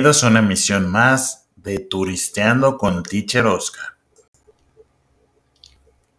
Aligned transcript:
Bienvenidos 0.00 0.24
a 0.24 0.28
una 0.28 0.38
emisión 0.38 0.90
más 0.90 1.50
de 1.56 1.78
Turisteando 1.78 2.78
con 2.78 3.02
Teacher 3.02 3.44
Oscar. 3.44 3.84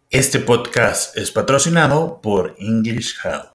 Este 0.08 0.38
podcast 0.38 1.16
es 1.18 1.32
patrocinado 1.32 2.20
por 2.22 2.54
English 2.60 3.16
Hub. 3.24 3.50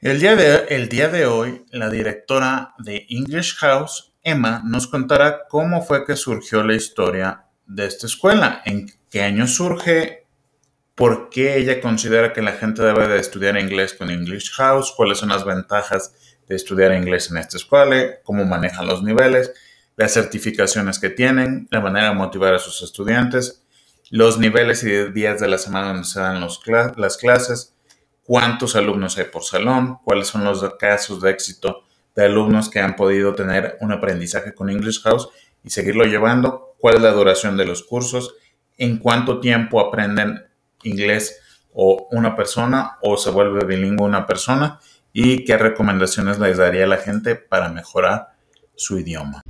El 0.00 0.18
día, 0.18 0.34
de, 0.34 0.64
el 0.70 0.88
día 0.88 1.06
de 1.06 1.26
hoy, 1.26 1.64
la 1.70 1.88
directora 1.88 2.74
de 2.78 3.06
English 3.08 3.54
House, 3.58 4.13
Emma, 4.26 4.62
nos 4.64 4.86
contará 4.86 5.46
cómo 5.50 5.82
fue 5.82 6.06
que 6.06 6.16
surgió 6.16 6.64
la 6.64 6.74
historia 6.74 7.44
de 7.66 7.84
esta 7.84 8.06
escuela, 8.06 8.62
en 8.64 8.90
qué 9.10 9.20
año 9.20 9.46
surge, 9.46 10.26
por 10.94 11.28
qué 11.28 11.58
ella 11.58 11.78
considera 11.82 12.32
que 12.32 12.40
la 12.40 12.52
gente 12.52 12.82
debe 12.82 13.06
de 13.06 13.18
estudiar 13.18 13.58
inglés 13.58 13.92
con 13.92 14.10
English 14.10 14.52
House, 14.52 14.94
cuáles 14.96 15.18
son 15.18 15.28
las 15.28 15.44
ventajas 15.44 16.14
de 16.48 16.56
estudiar 16.56 16.94
inglés 16.94 17.30
en 17.30 17.36
esta 17.36 17.58
escuela, 17.58 18.14
cómo 18.22 18.46
manejan 18.46 18.86
los 18.86 19.02
niveles, 19.02 19.52
las 19.96 20.14
certificaciones 20.14 20.98
que 20.98 21.10
tienen, 21.10 21.68
la 21.70 21.82
manera 21.82 22.08
de 22.08 22.14
motivar 22.14 22.54
a 22.54 22.58
sus 22.58 22.80
estudiantes, 22.80 23.62
los 24.08 24.38
niveles 24.38 24.84
y 24.84 25.12
días 25.12 25.38
de 25.38 25.48
la 25.48 25.58
semana 25.58 25.88
donde 25.88 26.04
se 26.04 26.20
dan 26.20 26.40
las 26.40 27.18
clases, 27.18 27.74
cuántos 28.22 28.74
alumnos 28.74 29.18
hay 29.18 29.24
por 29.24 29.44
salón, 29.44 29.98
cuáles 30.02 30.28
son 30.28 30.44
los 30.44 30.64
casos 30.78 31.20
de 31.20 31.30
éxito 31.30 31.84
de 32.14 32.24
alumnos 32.24 32.70
que 32.70 32.80
han 32.80 32.96
podido 32.96 33.34
tener 33.34 33.76
un 33.80 33.92
aprendizaje 33.92 34.54
con 34.54 34.70
English 34.70 35.02
House 35.02 35.28
y 35.62 35.70
seguirlo 35.70 36.04
llevando, 36.04 36.74
cuál 36.78 36.96
es 36.96 37.02
la 37.02 37.12
duración 37.12 37.56
de 37.56 37.64
los 37.64 37.82
cursos, 37.82 38.34
en 38.76 38.98
cuánto 38.98 39.40
tiempo 39.40 39.80
aprenden 39.80 40.44
inglés 40.82 41.40
o 41.72 42.08
una 42.10 42.36
persona 42.36 42.98
o 43.02 43.16
se 43.16 43.30
vuelve 43.30 43.64
bilingüe 43.64 44.06
una 44.06 44.26
persona 44.26 44.80
y 45.12 45.44
qué 45.44 45.56
recomendaciones 45.56 46.38
les 46.38 46.56
daría 46.56 46.86
la 46.86 46.98
gente 46.98 47.36
para 47.36 47.68
mejorar 47.68 48.34
su 48.74 48.98
idioma. 48.98 49.42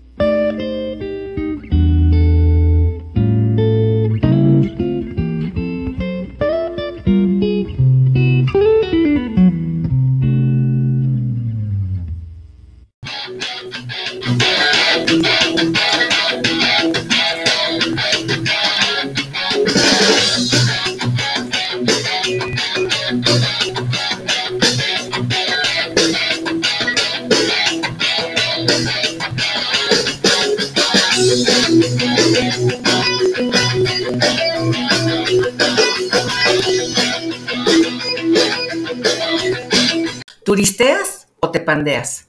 Te 41.54 41.60
pandeas? 41.60 42.28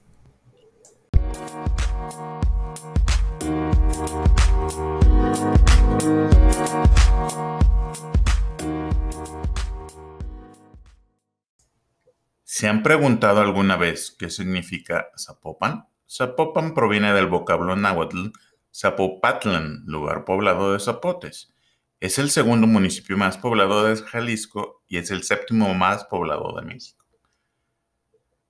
¿Se 12.43 12.67
han 12.67 12.83
preguntado 12.83 13.41
alguna 13.41 13.77
vez 13.77 14.15
qué 14.17 14.29
significa 14.29 15.07
Zapopan? 15.17 15.87
Zapopan 16.07 16.75
proviene 16.75 17.11
del 17.13 17.25
vocablo 17.25 17.75
náhuatl 17.75 18.31
Zapopatlan, 18.71 19.85
lugar 19.87 20.23
poblado 20.25 20.73
de 20.73 20.79
zapotes. 20.79 21.51
Es 21.99 22.19
el 22.19 22.29
segundo 22.29 22.67
municipio 22.67 23.17
más 23.17 23.39
poblado 23.39 23.85
de 23.85 23.95
Jalisco 23.95 24.83
y 24.87 24.97
es 24.97 25.09
el 25.09 25.23
séptimo 25.23 25.73
más 25.73 26.03
poblado 26.03 26.55
de 26.55 26.61
México. 26.61 26.94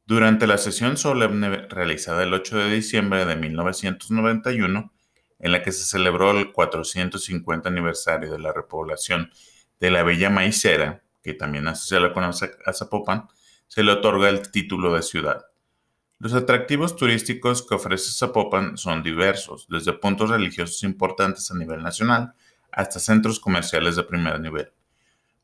Durante 0.08 0.46
la 0.46 0.60
sesión 0.60 0.98
solemne 0.98 1.68
realizada 1.68 2.22
el 2.22 2.32
8 2.32 2.58
de 2.58 2.76
diciembre 2.76 3.26
de 3.26 3.36
1991, 3.36 4.94
en 5.40 5.52
la 5.52 5.64
que 5.64 5.72
se 5.72 5.84
celebró 5.84 6.30
el 6.30 6.52
450 6.52 7.70
aniversario 7.70 8.32
de 8.32 8.38
la 8.38 8.54
repoblación 8.54 9.32
de 9.80 9.90
la 9.90 10.04
Bella 10.04 10.30
Maicera, 10.30 11.02
que 11.24 11.34
también 11.34 11.76
se 11.76 12.00
le 12.00 12.14
conoce 12.14 12.52
a 12.68 12.74
Zapopan, 12.74 13.28
se 13.66 13.82
le 13.82 13.94
otorga 13.94 14.30
el 14.30 14.52
título 14.52 14.94
de 14.94 15.02
ciudad. 15.02 15.48
Los 16.20 16.34
atractivos 16.34 16.96
turísticos 16.96 17.66
que 17.68 17.74
ofrece 17.74 18.12
Zapopan 18.12 18.78
son 18.78 19.02
diversos, 19.02 19.66
desde 19.70 19.94
puntos 19.94 20.30
religiosos 20.30 20.84
importantes 20.84 21.50
a 21.50 21.56
nivel 21.56 21.82
nacional 21.82 22.36
hasta 22.72 23.00
centros 23.00 23.40
comerciales 23.40 23.96
de 23.96 24.04
primer 24.04 24.40
nivel. 24.40 24.72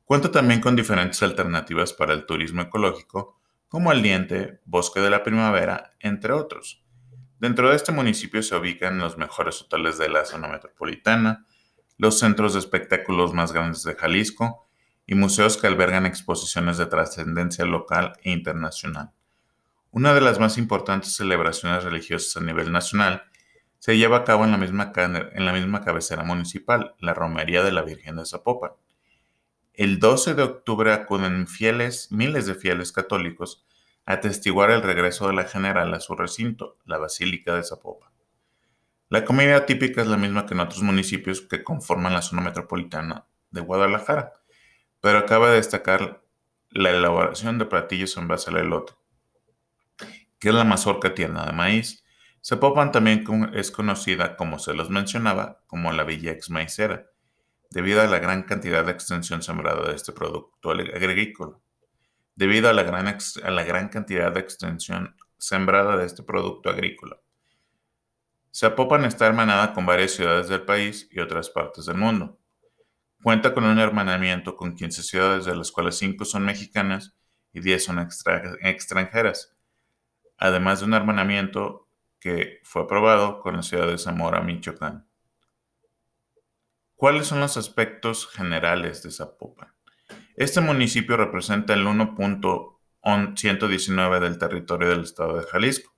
Cuenta 0.06 0.30
también 0.32 0.62
con 0.62 0.76
diferentes 0.76 1.24
alternativas 1.24 1.94
para 1.94 2.14
el 2.14 2.28
turismo 2.28 2.62
ecológico, 2.62 3.41
como 3.72 3.94
el 3.94 4.02
diente, 4.02 4.60
bosque 4.66 5.00
de 5.00 5.10
la 5.10 5.24
primavera, 5.24 5.94
entre 6.02 6.34
otros. 6.34 6.84
Dentro 7.40 7.70
de 7.70 7.78
este 7.78 7.94
municipio 7.94 8.44
se 8.44 8.54
ubican 8.54 8.98
los 8.98 9.18
mejores 9.18 9.62
hoteles 9.62 9.98
de 9.98 10.10
la 10.10 10.26
zona 10.26 10.50
metropolitana, 10.50 11.46
los 11.98 12.20
centros 12.20 12.52
de 12.52 12.60
espectáculos 12.60 13.34
más 13.34 13.54
grandes 13.54 13.84
de 13.84 13.96
Jalisco 13.96 14.68
y 15.08 15.16
museos 15.16 15.56
que 15.56 15.68
albergan 15.68 16.06
exposiciones 16.06 16.78
de 16.78 16.88
trascendencia 16.88 17.64
local 17.64 18.12
e 18.24 18.32
internacional. 18.32 19.14
Una 19.92 20.14
de 20.14 20.20
las 20.20 20.38
más 20.38 20.58
importantes 20.58 21.16
celebraciones 21.16 21.86
religiosas 21.86 22.36
a 22.36 22.46
nivel 22.46 22.74
nacional 22.74 23.24
se 23.80 23.98
lleva 23.98 24.18
a 24.18 24.24
cabo 24.26 24.44
en 24.44 24.52
la 24.52 24.58
misma, 24.58 25.82
cabecera 25.82 26.26
municipal, 26.26 26.96
la 27.00 27.14
Romería 27.14 27.64
de 27.64 27.72
la 27.72 27.84
Virgen 27.84 28.18
de 28.18 28.26
Zapopan. 28.26 28.72
El 29.82 29.98
12 29.98 30.36
de 30.36 30.44
octubre 30.44 30.94
acuden 30.94 31.48
fieles, 31.48 32.12
miles 32.12 32.46
de 32.46 32.54
fieles 32.54 32.92
católicos 32.92 33.66
a 34.06 34.14
atestiguar 34.14 34.70
el 34.70 34.84
regreso 34.84 35.28
de 35.28 35.34
la 35.34 35.46
general 35.46 35.92
a 35.96 36.00
su 36.00 36.14
recinto, 36.14 36.78
la 36.86 37.00
Basílica 37.00 37.56
de 37.56 37.64
Zapopan. 37.64 38.12
La 39.10 39.26
comida 39.26 39.66
típica 39.66 40.04
es 40.04 40.08
la 40.08 40.18
misma 40.18 40.46
que 40.46 40.54
en 40.54 40.60
otros 40.60 40.84
municipios 40.84 41.42
que 41.42 41.64
conforman 41.64 42.14
la 42.14 42.22
zona 42.22 42.44
metropolitana 42.44 43.26
de 43.50 43.62
Guadalajara 43.62 44.34
pero 45.00 45.18
acaba 45.18 45.50
de 45.50 45.56
destacar 45.56 46.24
la 46.70 46.92
elaboración 46.92 47.58
de 47.58 47.66
platillos 47.66 48.16
en 48.18 48.28
base 48.28 48.52
al 48.52 48.58
elote, 48.58 48.94
que 50.38 50.50
es 50.50 50.54
la 50.54 50.64
mazorca 50.64 51.16
tierna 51.16 51.48
de 51.48 51.54
maíz. 51.54 52.06
Zapopan 52.46 52.92
también 52.92 53.26
es 53.56 53.72
conocida, 53.72 54.38
como 54.38 54.60
se 54.60 54.76
los 54.76 54.92
mencionaba, 54.92 55.64
como 55.66 55.92
la 55.92 56.04
Villa 56.04 56.34
Ex 56.34 56.52
Maicera, 56.52 57.11
debido 57.72 58.02
a 58.02 58.06
la 58.06 58.20
gran 58.20 58.44
cantidad 58.44 58.86
de 58.86 58.92
extensión 58.92 59.42
sembrada 59.42 59.88
de 59.88 59.96
este 59.96 60.12
producto 60.12 60.72
agrícola. 60.72 61.58
Debido 62.36 62.70
a 62.70 62.74
la 62.74 62.84
gran, 62.84 63.08
a 63.08 63.52
la 63.52 63.64
gran 63.64 63.90
cantidad 63.90 64.32
de 64.32 64.42
extensión 64.42 65.16
sembrada 65.38 65.98
de 65.98 66.06
este 66.06 66.22
producto 66.22 66.70
agrícola. 66.70 67.18
Zapopan 68.54 69.06
está 69.06 69.26
hermanada 69.26 69.74
con 69.74 69.86
varias 69.86 70.12
ciudades 70.12 70.50
del 70.50 70.64
país 70.64 71.08
y 71.12 71.22
otras 71.22 71.50
partes 71.50 71.86
del 71.86 71.98
mundo. 71.98 72.38
Cuenta 73.24 73.54
con 73.54 73.64
un 73.64 73.80
hermanamiento 73.80 74.58
con 74.58 74.76
15 74.76 75.04
ciudades, 75.04 75.46
de 75.46 75.56
las 75.56 75.72
cuales 75.72 75.98
5 75.98 76.26
son 76.26 76.44
mexicanas 76.44 77.16
y 77.54 77.62
10 77.62 77.84
son 77.84 78.00
extranjeras, 78.00 79.56
además 80.38 80.80
de 80.80 80.88
un 80.88 80.94
hermanamiento 80.94 81.88
que 82.20 82.60
fue 82.64 82.84
aprobado 82.84 83.40
con 83.40 83.56
la 83.56 83.64
ciudad 83.64 83.88
de 83.88 83.98
Zamora, 83.98 84.42
Michoacán. 84.42 85.11
¿Cuáles 87.02 87.26
son 87.26 87.40
los 87.40 87.58
aspectos 87.58 88.28
generales 88.28 89.02
de 89.02 89.10
Zapopan? 89.10 89.74
Este 90.36 90.62
municipio 90.62 91.18
representa 91.18 91.74
el 91.74 91.84
1.119 91.84 94.20
del 94.20 94.38
territorio 94.38 94.90
del 94.90 95.02
estado 95.02 95.36
de 95.36 95.48
Jalisco, 95.48 95.96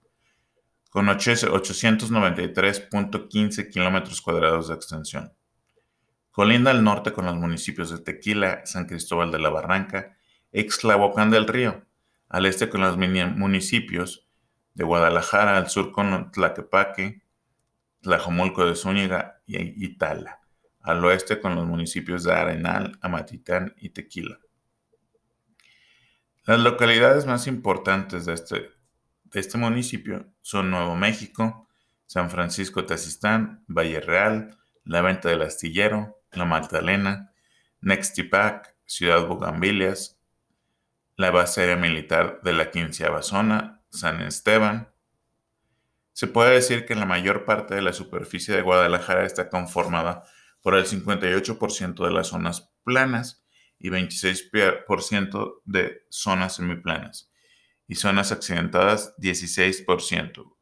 con 0.89 1.07
893.15 1.07 3.69
kilómetros 3.69 4.21
cuadrados 4.21 4.69
de 4.69 4.75
extensión. 4.75 5.33
Colinda 6.31 6.71
al 6.71 6.85
norte 6.85 7.11
con 7.11 7.25
los 7.25 7.35
municipios 7.35 7.89
de 7.89 7.97
Tequila, 7.97 8.65
San 8.65 8.85
Cristóbal 8.85 9.29
de 9.29 9.39
la 9.39 9.50
Barranca, 9.50 10.15
Extlahuacán 10.53 11.31
del 11.31 11.50
Río, 11.50 11.85
al 12.29 12.45
este 12.45 12.69
con 12.69 12.79
los 12.79 12.95
municipios 12.95 14.25
de 14.73 14.85
Guadalajara, 14.85 15.57
al 15.57 15.69
sur 15.69 15.91
con 15.91 16.31
Tlaquepaque, 16.31 17.23
Tlajomulco 18.00 18.65
de 18.65 18.77
Zúñiga 18.77 19.41
y 19.45 19.85
Itala, 19.85 20.43
al 20.83 21.03
oeste 21.06 21.39
con 21.39 21.56
los 21.56 21.65
municipios 21.65 22.24
de 22.24 22.33
Arenal, 22.33 23.00
Amatitán 23.01 23.74
y 23.77 23.89
Tequila. 23.89 24.39
Las 26.45 26.59
localidades 26.59 27.25
más 27.25 27.47
importantes 27.47 28.25
de 28.25 28.33
este, 28.33 28.69
de 29.24 29.39
este 29.39 29.57
municipio 29.57 30.27
son 30.41 30.69
Nuevo 30.69 30.95
México, 30.95 31.69
San 32.06 32.30
Francisco 32.30 32.85
Tazistán, 32.85 33.63
Valle 33.68 34.01
Real, 34.01 34.57
La 34.83 35.01
Venta 35.01 35.30
del 35.30 35.41
Astillero, 35.41 36.21
La 36.33 36.44
Magdalena, 36.44 37.31
Nextipac, 37.79 38.75
Ciudad 38.86 39.25
Bugambilias, 39.25 40.19
la 41.15 41.31
base 41.31 41.62
aérea 41.62 41.77
militar 41.77 42.41
de 42.44 42.51
la 42.51 42.71
quinceava 42.71 43.21
zona, 43.21 43.81
San 43.89 44.21
Esteban. 44.21 44.91
Se 46.12 46.27
puede 46.27 46.56
decir 46.56 46.86
que 46.86 46.95
la 46.95 47.06
mayor 47.06 47.45
parte 47.45 47.74
de 47.74 47.81
la 47.81 47.94
superficie 47.94 48.53
de 48.53 48.62
Guadalajara 48.62 49.25
está 49.25 49.50
conformada 49.50 50.24
por 50.63 50.75
el 50.75 50.86
58% 50.86 52.06
de 52.06 52.12
las 52.12 52.27
zonas 52.27 52.71
planas 52.83 53.45
y 53.77 53.89
26% 53.89 55.62
de 55.65 56.06
zonas 56.10 56.56
semiplanas 56.56 57.30
y 57.86 57.95
zonas 57.95 58.31
accidentadas 58.31 59.13
16%, 59.18 60.56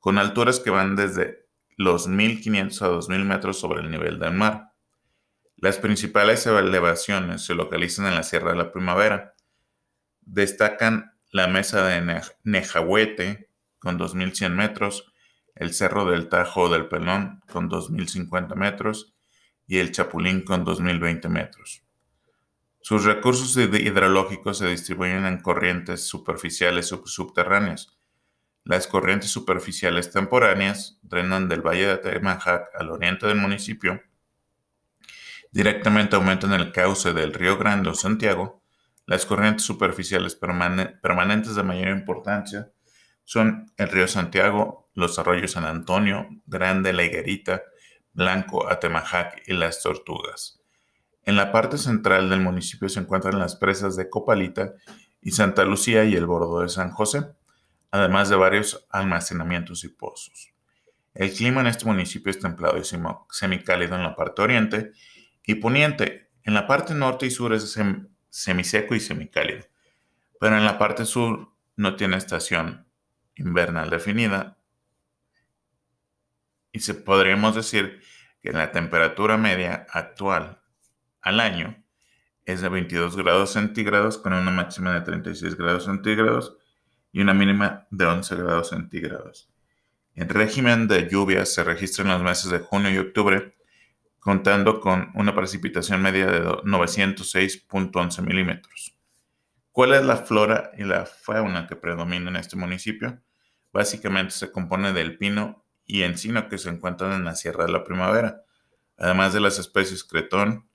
con 0.00 0.18
alturas 0.18 0.58
que 0.58 0.70
van 0.70 0.96
desde 0.96 1.46
los 1.76 2.08
1.500 2.08 2.82
a 2.82 2.88
2.000 2.88 3.24
metros 3.24 3.60
sobre 3.60 3.82
el 3.82 3.90
nivel 3.90 4.18
del 4.18 4.32
mar. 4.32 4.72
Las 5.56 5.78
principales 5.78 6.44
elevaciones 6.46 7.44
se 7.44 7.54
localizan 7.54 8.06
en 8.06 8.16
la 8.16 8.24
Sierra 8.24 8.50
de 8.50 8.58
la 8.58 8.72
Primavera. 8.72 9.34
Destacan 10.22 11.12
la 11.30 11.46
Mesa 11.46 11.86
de 11.86 12.20
Nejahuete 12.42 13.48
con 13.78 13.96
2.100 13.96 14.50
metros, 14.50 15.12
el 15.54 15.72
Cerro 15.72 16.04
del 16.04 16.28
Tajo 16.28 16.68
del 16.68 16.88
Pelón 16.88 17.42
con 17.46 17.70
2.050 17.70 18.56
metros 18.56 19.15
y 19.66 19.78
el 19.78 19.92
Chapulín 19.92 20.42
con 20.42 20.64
2.020 20.64 21.28
metros. 21.28 21.82
Sus 22.80 23.04
recursos 23.04 23.56
hidrológicos 23.56 24.58
se 24.58 24.68
distribuyen 24.68 25.26
en 25.26 25.40
corrientes 25.40 26.06
superficiales 26.06 26.94
subterráneas. 27.04 27.98
Las 28.64 28.86
corrientes 28.86 29.30
superficiales 29.30 30.10
temporáneas 30.10 30.98
drenan 31.02 31.48
del 31.48 31.62
valle 31.62 31.86
de 31.86 31.96
Temajac 31.98 32.68
al 32.78 32.90
oriente 32.90 33.26
del 33.26 33.36
municipio 33.38 34.00
Directamente 35.56 36.16
aumentan 36.16 36.52
el 36.52 36.70
cauce 36.70 37.14
del 37.14 37.32
río 37.32 37.56
Grande 37.56 37.88
o 37.88 37.94
Santiago. 37.94 38.62
Las 39.06 39.24
corrientes 39.24 39.64
superficiales 39.64 40.36
permanentes 40.36 41.54
de 41.54 41.62
mayor 41.62 41.88
importancia 41.96 42.70
son 43.24 43.72
el 43.78 43.88
río 43.88 44.06
Santiago, 44.06 44.90
los 44.92 45.18
arroyos 45.18 45.52
San 45.52 45.64
Antonio, 45.64 46.28
Grande, 46.44 46.92
La 46.92 47.04
Higuerita, 47.04 47.62
Blanco, 48.16 48.66
Atemajac 48.68 49.42
y 49.46 49.52
Las 49.52 49.82
Tortugas. 49.82 50.58
En 51.24 51.36
la 51.36 51.52
parte 51.52 51.76
central 51.76 52.30
del 52.30 52.40
municipio 52.40 52.88
se 52.88 52.98
encuentran 52.98 53.38
las 53.38 53.56
presas 53.56 53.94
de 53.94 54.08
Copalita 54.08 54.72
y 55.20 55.32
Santa 55.32 55.64
Lucía 55.64 56.04
y 56.04 56.16
el 56.16 56.24
bordo 56.24 56.62
de 56.62 56.70
San 56.70 56.90
José, 56.92 57.26
además 57.90 58.30
de 58.30 58.36
varios 58.36 58.86
almacenamientos 58.88 59.84
y 59.84 59.88
pozos. 59.88 60.48
El 61.12 61.30
clima 61.30 61.60
en 61.60 61.66
este 61.66 61.84
municipio 61.84 62.30
es 62.30 62.38
templado 62.38 62.78
y 62.78 62.84
semicálido 62.84 63.96
en 63.96 64.02
la 64.02 64.16
parte 64.16 64.40
oriente 64.40 64.92
y 65.44 65.56
poniente. 65.56 66.30
En 66.42 66.54
la 66.54 66.66
parte 66.66 66.94
norte 66.94 67.26
y 67.26 67.30
sur 67.30 67.52
es 67.52 67.78
semiseco 68.30 68.94
y 68.94 69.00
semicálido, 69.00 69.66
pero 70.40 70.56
en 70.56 70.64
la 70.64 70.78
parte 70.78 71.04
sur 71.04 71.52
no 71.76 71.96
tiene 71.96 72.16
estación 72.16 72.86
invernal 73.34 73.90
definida. 73.90 74.55
Y 76.76 76.80
se 76.80 76.92
podríamos 76.92 77.54
decir 77.54 78.02
que 78.42 78.52
la 78.52 78.70
temperatura 78.70 79.38
media 79.38 79.86
actual 79.88 80.60
al 81.22 81.40
año 81.40 81.82
es 82.44 82.60
de 82.60 82.68
22 82.68 83.16
grados 83.16 83.54
centígrados 83.54 84.18
con 84.18 84.34
una 84.34 84.50
máxima 84.50 84.92
de 84.92 85.00
36 85.00 85.56
grados 85.56 85.86
centígrados 85.86 86.58
y 87.12 87.22
una 87.22 87.32
mínima 87.32 87.86
de 87.90 88.04
11 88.04 88.36
grados 88.36 88.68
centígrados. 88.68 89.50
El 90.14 90.28
régimen 90.28 90.86
de 90.86 91.08
lluvias 91.08 91.54
se 91.54 91.64
registra 91.64 92.04
en 92.04 92.10
los 92.10 92.22
meses 92.22 92.50
de 92.50 92.58
junio 92.58 92.90
y 92.90 92.98
octubre 92.98 93.56
contando 94.18 94.78
con 94.80 95.12
una 95.14 95.34
precipitación 95.34 96.02
media 96.02 96.26
de 96.26 96.42
906.11 96.42 98.20
milímetros. 98.20 98.98
¿Cuál 99.72 99.94
es 99.94 100.04
la 100.04 100.18
flora 100.18 100.72
y 100.76 100.84
la 100.84 101.06
fauna 101.06 101.66
que 101.66 101.76
predomina 101.76 102.28
en 102.28 102.36
este 102.36 102.56
municipio? 102.56 103.18
Básicamente 103.72 104.32
se 104.32 104.52
compone 104.52 104.92
del 104.92 105.16
pino 105.16 105.65
y 105.86 106.02
encino 106.02 106.48
que 106.48 106.58
se 106.58 106.68
encuentran 106.68 107.12
en 107.12 107.24
la 107.24 107.34
Sierra 107.34 107.64
de 107.64 107.72
la 107.72 107.84
Primavera, 107.84 108.42
además 108.98 109.32
de 109.32 109.40
las 109.40 109.58
especies 109.58 110.04
cretón, 110.04 110.68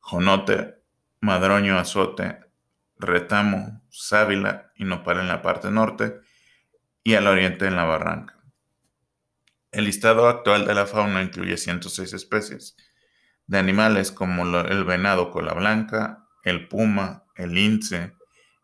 jonote, 0.00 0.76
madroño 1.20 1.78
azote, 1.78 2.40
retamo, 2.98 3.82
sábila 3.90 4.72
y 4.76 4.84
nopal 4.84 5.20
en 5.20 5.28
la 5.28 5.42
parte 5.42 5.70
norte 5.70 6.20
y 7.02 7.14
al 7.14 7.26
oriente 7.26 7.66
en 7.66 7.76
la 7.76 7.84
barranca. 7.84 8.38
El 9.72 9.86
listado 9.86 10.28
actual 10.28 10.66
de 10.66 10.74
la 10.74 10.86
fauna 10.86 11.22
incluye 11.22 11.56
106 11.56 12.12
especies 12.12 12.76
de 13.46 13.58
animales 13.58 14.12
como 14.12 14.44
el 14.44 14.84
venado 14.84 15.30
cola 15.30 15.52
blanca, 15.52 16.26
el 16.44 16.68
puma, 16.68 17.24
el 17.34 17.54
lince, 17.54 18.14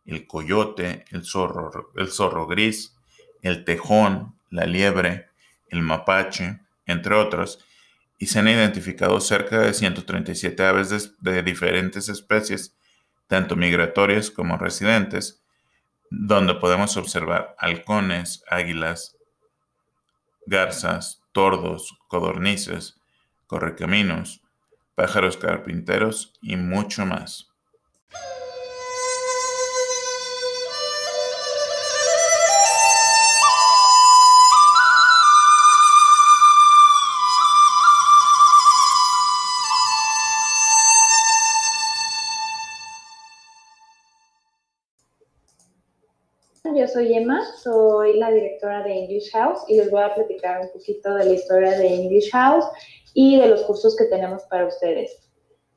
el 0.04 0.26
coyote, 0.26 1.04
el 1.10 1.24
zorro, 1.24 1.92
el 1.96 2.08
zorro 2.10 2.46
gris, 2.46 2.96
el 3.42 3.64
tejón, 3.64 4.38
la 4.50 4.66
liebre, 4.66 5.29
el 5.70 5.82
mapache, 5.82 6.60
entre 6.86 7.14
otros, 7.14 7.64
y 8.18 8.26
se 8.26 8.38
han 8.38 8.48
identificado 8.48 9.18
cerca 9.20 9.60
de 9.60 9.72
137 9.72 10.62
aves 10.64 10.90
de, 11.20 11.32
de 11.32 11.42
diferentes 11.42 12.08
especies, 12.08 12.76
tanto 13.26 13.56
migratorias 13.56 14.30
como 14.30 14.58
residentes, 14.58 15.42
donde 16.10 16.54
podemos 16.54 16.96
observar 16.96 17.54
halcones, 17.58 18.42
águilas, 18.50 19.16
garzas, 20.46 21.22
tordos, 21.32 21.96
codornices, 22.08 23.00
correcaminos, 23.46 24.42
pájaros 24.94 25.36
carpinteros 25.36 26.34
y 26.42 26.56
mucho 26.56 27.06
más. 27.06 27.49
Soy 46.92 47.14
Emma, 47.14 47.44
soy 47.62 48.18
la 48.18 48.30
directora 48.30 48.82
de 48.82 48.92
English 48.92 49.30
House 49.32 49.60
y 49.68 49.76
les 49.76 49.90
voy 49.90 50.02
a 50.02 50.14
platicar 50.14 50.60
un 50.60 50.70
poquito 50.72 51.14
de 51.14 51.24
la 51.24 51.32
historia 51.32 51.78
de 51.78 51.94
English 51.94 52.30
House 52.32 52.64
y 53.14 53.38
de 53.38 53.46
los 53.46 53.62
cursos 53.62 53.96
que 53.96 54.04
tenemos 54.06 54.42
para 54.44 54.66
ustedes. 54.66 55.16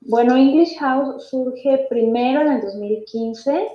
Bueno, 0.01 0.35
English 0.35 0.77
House 0.79 1.29
surge 1.29 1.85
primero 1.89 2.41
en 2.41 2.53
el 2.53 2.61
2015, 2.61 3.67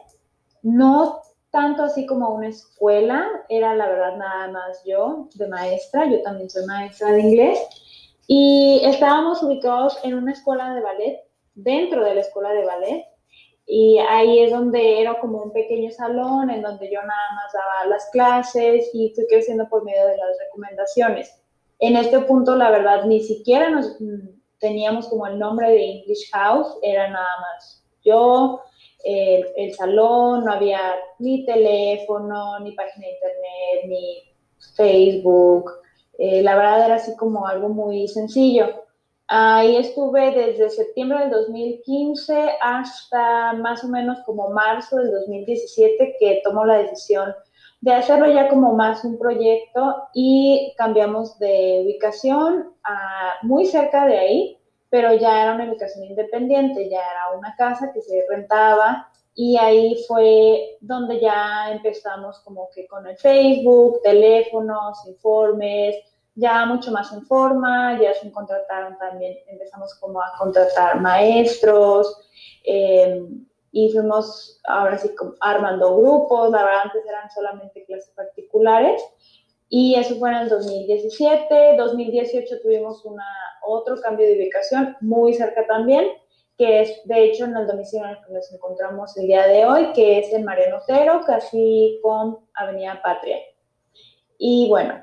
no 0.62 1.20
tanto 1.50 1.84
así 1.84 2.04
como 2.06 2.34
una 2.34 2.48
escuela, 2.48 3.26
era 3.48 3.74
la 3.74 3.88
verdad 3.88 4.16
nada 4.18 4.48
más 4.50 4.82
yo 4.84 5.28
de 5.34 5.48
maestra, 5.48 6.10
yo 6.10 6.20
también 6.22 6.50
soy 6.50 6.66
maestra 6.66 7.12
de 7.12 7.20
inglés, 7.20 7.58
y 8.26 8.82
estábamos 8.84 9.42
ubicados 9.42 9.98
en 10.02 10.14
una 10.14 10.32
escuela 10.32 10.74
de 10.74 10.82
ballet, 10.82 11.20
dentro 11.54 12.04
de 12.04 12.14
la 12.14 12.20
escuela 12.20 12.52
de 12.52 12.66
ballet, 12.66 13.04
y 13.70 13.98
ahí 13.98 14.40
es 14.40 14.50
donde 14.50 15.00
era 15.00 15.20
como 15.20 15.42
un 15.42 15.52
pequeño 15.52 15.90
salón 15.90 16.48
en 16.48 16.62
donde 16.62 16.90
yo 16.90 17.00
nada 17.02 17.32
más 17.34 17.52
daba 17.52 17.90
las 17.90 18.08
clases 18.10 18.88
y 18.94 19.12
fui 19.14 19.26
creciendo 19.26 19.68
por 19.68 19.84
medio 19.84 20.06
de 20.06 20.16
las 20.16 20.38
recomendaciones. 20.40 21.38
En 21.78 21.94
este 21.94 22.18
punto, 22.20 22.56
la 22.56 22.70
verdad, 22.70 23.04
ni 23.04 23.20
siquiera 23.20 23.68
nos 23.68 24.00
mm, 24.00 24.30
teníamos 24.58 25.08
como 25.08 25.26
el 25.26 25.38
nombre 25.38 25.70
de 25.70 25.84
English 25.84 26.30
House, 26.32 26.78
era 26.82 27.10
nada 27.10 27.28
más 27.40 27.84
yo, 28.02 28.62
el, 29.04 29.74
salón, 29.74 30.44
no 30.44 30.52
había 30.52 30.80
ni 31.18 31.44
teléfono, 31.44 32.58
ni 32.60 32.72
página 32.72 33.06
de 33.06 33.12
internet, 33.12 33.86
ni 33.86 34.22
Facebook. 34.76 35.70
Eh, 36.18 36.42
la 36.42 36.56
verdad 36.56 36.86
era 36.86 36.94
así 36.96 37.14
como 37.16 37.46
algo 37.46 37.68
muy 37.68 38.08
sencillo. 38.08 38.66
Ahí 39.30 39.76
estuve 39.76 40.30
desde 40.30 40.70
septiembre 40.70 41.18
del 41.20 41.30
2015 41.30 42.50
hasta 42.62 43.52
más 43.52 43.84
o 43.84 43.88
menos 43.88 44.20
como 44.24 44.48
marzo 44.48 44.96
del 44.96 45.10
2017 45.10 46.16
que 46.18 46.40
tomó 46.42 46.64
la 46.64 46.78
decisión 46.78 47.34
de 47.82 47.92
hacerlo 47.92 48.32
ya 48.32 48.48
como 48.48 48.72
más 48.74 49.04
un 49.04 49.18
proyecto 49.18 50.08
y 50.14 50.74
cambiamos 50.78 51.38
de 51.38 51.82
ubicación 51.84 52.72
a 52.82 53.34
muy 53.42 53.66
cerca 53.66 54.06
de 54.06 54.18
ahí, 54.18 54.58
pero 54.88 55.12
ya 55.12 55.42
era 55.42 55.54
una 55.54 55.68
ubicación 55.68 56.06
independiente, 56.06 56.88
ya 56.88 56.98
era 56.98 57.36
una 57.36 57.54
casa 57.56 57.92
que 57.92 58.00
se 58.00 58.24
rentaba 58.30 59.08
y 59.34 59.56
ahí 59.58 60.02
fue 60.08 60.78
donde 60.80 61.20
ya 61.20 61.70
empezamos 61.70 62.40
como 62.40 62.68
que 62.74 62.86
con 62.88 63.06
el 63.06 63.16
Facebook, 63.18 64.00
teléfonos, 64.02 65.06
informes, 65.06 65.96
ya 66.38 66.64
mucho 66.66 66.92
más 66.92 67.12
en 67.12 67.26
forma, 67.26 68.00
ya 68.00 68.14
se 68.14 68.30
contrataron 68.30 68.96
también, 68.98 69.36
empezamos 69.48 69.94
como 69.94 70.22
a 70.22 70.32
contratar 70.38 71.00
maestros, 71.00 72.16
eh, 72.64 73.26
y 73.72 73.90
fuimos 73.90 74.60
ahora 74.64 74.96
sí 74.98 75.10
armando 75.40 75.96
grupos, 75.96 76.50
la 76.50 76.64
verdad 76.64 76.82
antes 76.84 77.04
eran 77.06 77.30
solamente 77.30 77.84
clases 77.84 78.12
particulares 78.14 79.02
Y 79.68 79.96
eso 79.96 80.16
fue 80.16 80.30
en 80.30 80.36
el 80.36 80.48
2017. 80.48 81.76
2018 81.76 82.60
tuvimos 82.62 83.04
una, 83.04 83.26
otro 83.66 84.00
cambio 84.00 84.26
de 84.26 84.36
ubicación 84.36 84.96
muy 85.00 85.34
cerca 85.34 85.66
también, 85.66 86.06
que 86.56 86.80
es 86.82 87.00
de 87.04 87.24
hecho 87.24 87.44
en 87.44 87.56
el 87.56 87.66
domicilio 87.66 88.06
en 88.06 88.12
el 88.12 88.24
que 88.24 88.32
nos 88.32 88.50
encontramos 88.52 89.16
el 89.18 89.26
día 89.26 89.46
de 89.46 89.66
hoy, 89.66 89.92
que 89.92 90.20
es 90.20 90.32
en 90.32 90.44
Mariano 90.44 90.78
Otero, 90.78 91.20
casi 91.26 92.00
con 92.02 92.38
Avenida 92.54 93.00
Patria. 93.02 93.36
Y 94.38 94.68
bueno, 94.70 94.94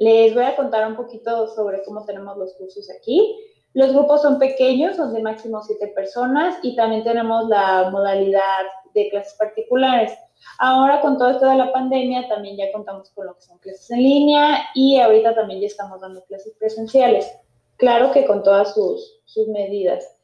les 0.00 0.34
voy 0.34 0.44
a 0.44 0.56
contar 0.56 0.88
un 0.88 0.96
poquito 0.96 1.46
sobre 1.48 1.82
cómo 1.84 2.06
tenemos 2.06 2.36
los 2.38 2.54
cursos 2.54 2.88
aquí. 2.90 3.36
Los 3.74 3.92
grupos 3.92 4.22
son 4.22 4.38
pequeños, 4.38 4.96
son 4.96 5.12
de 5.12 5.22
máximo 5.22 5.62
siete 5.62 5.88
personas 5.88 6.56
y 6.62 6.74
también 6.74 7.04
tenemos 7.04 7.46
la 7.48 7.90
modalidad 7.90 8.64
de 8.94 9.10
clases 9.10 9.34
particulares. 9.34 10.12
Ahora 10.58 11.02
con 11.02 11.18
todo 11.18 11.30
esto 11.30 11.46
de 11.46 11.54
la 11.54 11.70
pandemia 11.70 12.26
también 12.28 12.56
ya 12.56 12.72
contamos 12.72 13.10
con 13.10 13.26
lo 13.26 13.34
que 13.34 13.42
son 13.42 13.58
clases 13.58 13.90
en 13.90 14.02
línea 14.02 14.60
y 14.74 14.98
ahorita 14.98 15.34
también 15.34 15.60
ya 15.60 15.66
estamos 15.66 16.00
dando 16.00 16.24
clases 16.24 16.54
presenciales. 16.58 17.30
Claro 17.76 18.10
que 18.10 18.24
con 18.24 18.42
todas 18.42 18.72
sus, 18.72 19.22
medidas. 19.48 20.16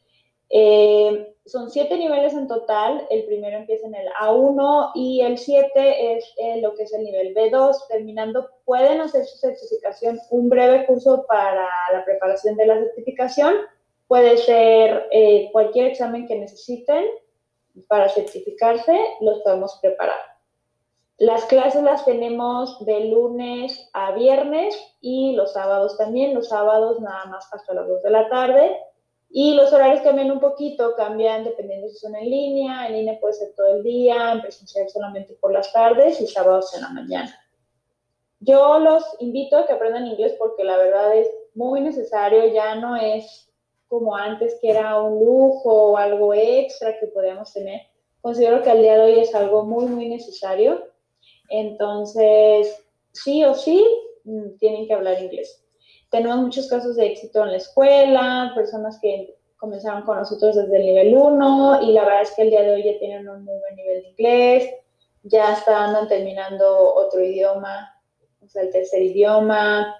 Eh, 0.48 1.35
son 1.46 1.70
siete 1.70 1.96
niveles 1.96 2.34
en 2.34 2.48
total. 2.48 3.06
El 3.08 3.24
primero 3.24 3.56
empieza 3.56 3.86
en 3.86 3.94
el 3.94 4.08
A1 4.20 4.90
y 4.94 5.20
el 5.22 5.38
7 5.38 6.16
es 6.16 6.24
eh, 6.38 6.60
lo 6.60 6.74
que 6.74 6.82
es 6.82 6.92
el 6.92 7.04
nivel 7.04 7.34
B2. 7.34 7.86
Terminando, 7.88 8.50
pueden 8.64 9.00
hacer 9.00 9.24
su 9.24 9.38
certificación, 9.38 10.20
un 10.30 10.48
breve 10.48 10.86
curso 10.86 11.24
para 11.28 11.68
la 11.92 12.04
preparación 12.04 12.56
de 12.56 12.66
la 12.66 12.74
certificación. 12.74 13.54
Puede 14.08 14.36
ser 14.38 15.08
eh, 15.12 15.48
cualquier 15.52 15.86
examen 15.86 16.26
que 16.26 16.36
necesiten 16.36 17.04
para 17.88 18.08
certificarse, 18.08 18.98
los 19.20 19.40
podemos 19.40 19.78
preparar. 19.80 20.18
Las 21.18 21.44
clases 21.44 21.82
las 21.82 22.04
tenemos 22.04 22.84
de 22.84 23.06
lunes 23.06 23.88
a 23.92 24.12
viernes 24.12 24.76
y 25.00 25.34
los 25.34 25.52
sábados 25.52 25.96
también. 25.96 26.34
Los 26.34 26.48
sábados 26.48 27.00
nada 27.00 27.24
más 27.26 27.48
hasta 27.52 27.72
las 27.72 27.88
2 27.88 28.02
de 28.02 28.10
la 28.10 28.28
tarde 28.28 28.76
y 29.28 29.54
los 29.54 29.72
horarios 29.72 30.02
cambian 30.02 30.30
un 30.30 30.40
poquito, 30.40 30.94
cambian 30.94 31.44
dependiendo 31.44 31.88
si 31.88 31.96
son 31.96 32.14
en 32.14 32.30
línea, 32.30 32.86
en 32.86 32.94
línea 32.94 33.20
puede 33.20 33.34
ser 33.34 33.54
todo 33.56 33.76
el 33.76 33.82
día, 33.82 34.32
en 34.32 34.40
presencial 34.40 34.88
solamente 34.88 35.34
por 35.40 35.52
las 35.52 35.72
tardes 35.72 36.20
y 36.20 36.26
sábados 36.26 36.72
en 36.74 36.82
la 36.82 36.88
mañana. 36.90 37.38
Yo 38.40 38.78
los 38.78 39.04
invito 39.20 39.56
a 39.56 39.66
que 39.66 39.72
aprendan 39.72 40.06
inglés 40.06 40.34
porque 40.38 40.62
la 40.62 40.76
verdad 40.76 41.16
es 41.16 41.28
muy 41.54 41.80
necesario, 41.80 42.46
ya 42.48 42.76
no 42.76 42.96
es 42.96 43.50
como 43.88 44.16
antes 44.16 44.58
que 44.60 44.70
era 44.70 45.00
un 45.00 45.24
lujo 45.24 45.92
o 45.92 45.96
algo 45.96 46.34
extra 46.34 46.98
que 46.98 47.06
podíamos 47.06 47.52
tener. 47.52 47.82
Considero 48.20 48.62
que 48.62 48.70
al 48.70 48.82
día 48.82 48.94
de 48.94 49.02
hoy 49.02 49.20
es 49.20 49.34
algo 49.34 49.64
muy, 49.64 49.86
muy 49.86 50.08
necesario. 50.08 50.84
Entonces, 51.48 52.76
sí 53.12 53.44
o 53.44 53.54
sí, 53.54 53.84
mm, 54.24 54.56
tienen 54.58 54.86
que 54.86 54.94
hablar 54.94 55.22
inglés. 55.22 55.65
Tenemos 56.16 56.38
muchos 56.38 56.66
casos 56.68 56.96
de 56.96 57.08
éxito 57.08 57.44
en 57.44 57.50
la 57.50 57.58
escuela, 57.58 58.52
personas 58.54 58.98
que 59.02 59.36
comenzaron 59.58 60.02
con 60.04 60.16
nosotros 60.16 60.56
desde 60.56 60.78
el 60.78 60.86
nivel 60.86 61.14
1 61.14 61.82
y 61.82 61.92
la 61.92 62.04
verdad 62.04 62.22
es 62.22 62.30
que 62.34 62.40
el 62.40 62.48
día 62.48 62.62
de 62.62 62.72
hoy 62.72 62.84
ya 62.84 62.98
tienen 62.98 63.28
un 63.28 63.44
muy 63.44 63.58
buen 63.58 63.76
nivel 63.76 64.02
de 64.02 64.08
inglés, 64.08 64.70
ya 65.24 65.52
están 65.52 66.08
terminando 66.08 66.94
otro 66.94 67.22
idioma, 67.22 67.92
o 68.42 68.48
sea, 68.48 68.62
el 68.62 68.70
tercer 68.70 69.02
idioma, 69.02 69.94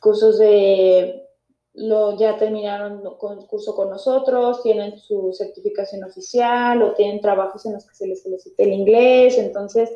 cursos 0.00 0.38
de, 0.38 1.26
lo, 1.72 2.18
ya 2.18 2.36
terminaron 2.36 3.16
con 3.16 3.46
curso 3.46 3.74
con 3.74 3.88
nosotros, 3.88 4.62
tienen 4.62 4.98
su 4.98 5.32
certificación 5.32 6.04
oficial 6.04 6.82
o 6.82 6.92
tienen 6.92 7.22
trabajos 7.22 7.64
en 7.64 7.72
los 7.72 7.86
que 7.86 7.94
se 7.94 8.06
les 8.06 8.22
solicita 8.22 8.64
el 8.64 8.74
inglés, 8.74 9.38
entonces 9.38 9.90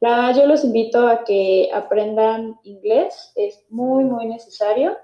la 0.00 0.32
yo 0.32 0.46
los 0.46 0.64
invito 0.64 1.08
a 1.08 1.24
que 1.24 1.70
aprendan 1.72 2.58
inglés, 2.62 3.32
es 3.34 3.64
muy, 3.68 4.04
muy 4.04 4.26
necesario. 4.26 4.96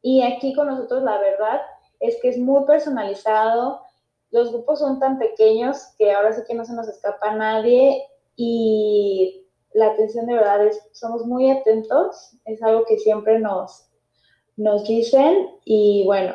Y 0.00 0.22
aquí 0.22 0.54
con 0.54 0.68
nosotros 0.68 1.02
la 1.02 1.18
verdad 1.18 1.60
es 2.00 2.18
que 2.20 2.30
es 2.30 2.38
muy 2.38 2.64
personalizado. 2.64 3.82
Los 4.30 4.50
grupos 4.50 4.78
son 4.78 4.98
tan 4.98 5.18
pequeños 5.18 5.94
que 5.98 6.12
ahora 6.12 6.32
sí 6.32 6.40
que 6.48 6.54
no 6.54 6.64
se 6.64 6.72
nos 6.72 6.88
escapa 6.88 7.34
nadie 7.34 8.02
y 8.34 9.46
la 9.74 9.88
atención 9.88 10.26
de 10.26 10.34
verdad 10.34 10.66
es, 10.66 10.80
somos 10.92 11.26
muy 11.26 11.50
atentos, 11.50 12.36
es 12.44 12.62
algo 12.62 12.84
que 12.86 12.98
siempre 12.98 13.38
nos, 13.38 13.88
nos 14.56 14.84
dicen 14.84 15.50
y 15.64 16.04
bueno, 16.06 16.34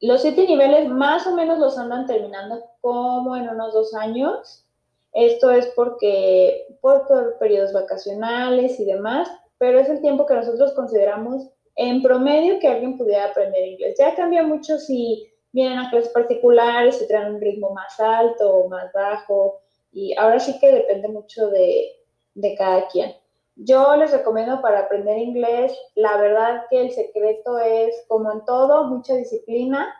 los 0.00 0.22
siete 0.22 0.46
niveles 0.46 0.88
más 0.88 1.26
o 1.26 1.34
menos 1.34 1.58
los 1.58 1.78
andan 1.78 2.06
terminando 2.06 2.64
como 2.80 3.36
en 3.36 3.48
unos 3.48 3.74
dos 3.74 3.94
años 3.94 4.66
esto 5.12 5.50
es 5.50 5.66
porque 5.74 6.66
por, 6.80 7.06
periodos 7.38 7.72
vacacionales 7.72 8.78
y 8.78 8.84
demás, 8.84 9.28
pero 9.58 9.78
es 9.78 9.88
el 9.88 10.00
tiempo 10.00 10.26
que 10.26 10.34
nosotros 10.34 10.72
consideramos 10.74 11.48
en 11.76 12.02
promedio 12.02 12.58
que 12.58 12.68
alguien 12.68 12.96
pudiera 12.96 13.26
aprender 13.26 13.66
inglés. 13.66 13.96
Ya 13.98 14.14
cambia 14.14 14.42
mucho 14.42 14.78
si 14.78 15.30
vienen 15.52 15.78
a 15.78 15.90
clases 15.90 16.10
particulares, 16.12 16.98
si 16.98 17.08
traen 17.08 17.34
un 17.34 17.40
ritmo 17.40 17.70
más 17.70 17.98
alto 17.98 18.50
o 18.50 18.68
más 18.68 18.92
bajo, 18.92 19.60
y 19.92 20.16
ahora 20.16 20.38
sí 20.38 20.58
que 20.60 20.70
depende 20.70 21.08
mucho 21.08 21.48
de, 21.48 21.96
de 22.34 22.54
cada 22.54 22.86
quien. 22.88 23.14
Yo 23.56 23.94
les 23.96 24.12
recomiendo 24.12 24.62
para 24.62 24.80
aprender 24.80 25.18
inglés, 25.18 25.76
la 25.94 26.16
verdad 26.16 26.62
que 26.70 26.80
el 26.80 26.92
secreto 26.92 27.58
es, 27.58 28.04
como 28.08 28.32
en 28.32 28.44
todo, 28.44 28.84
mucha 28.84 29.16
disciplina, 29.16 29.92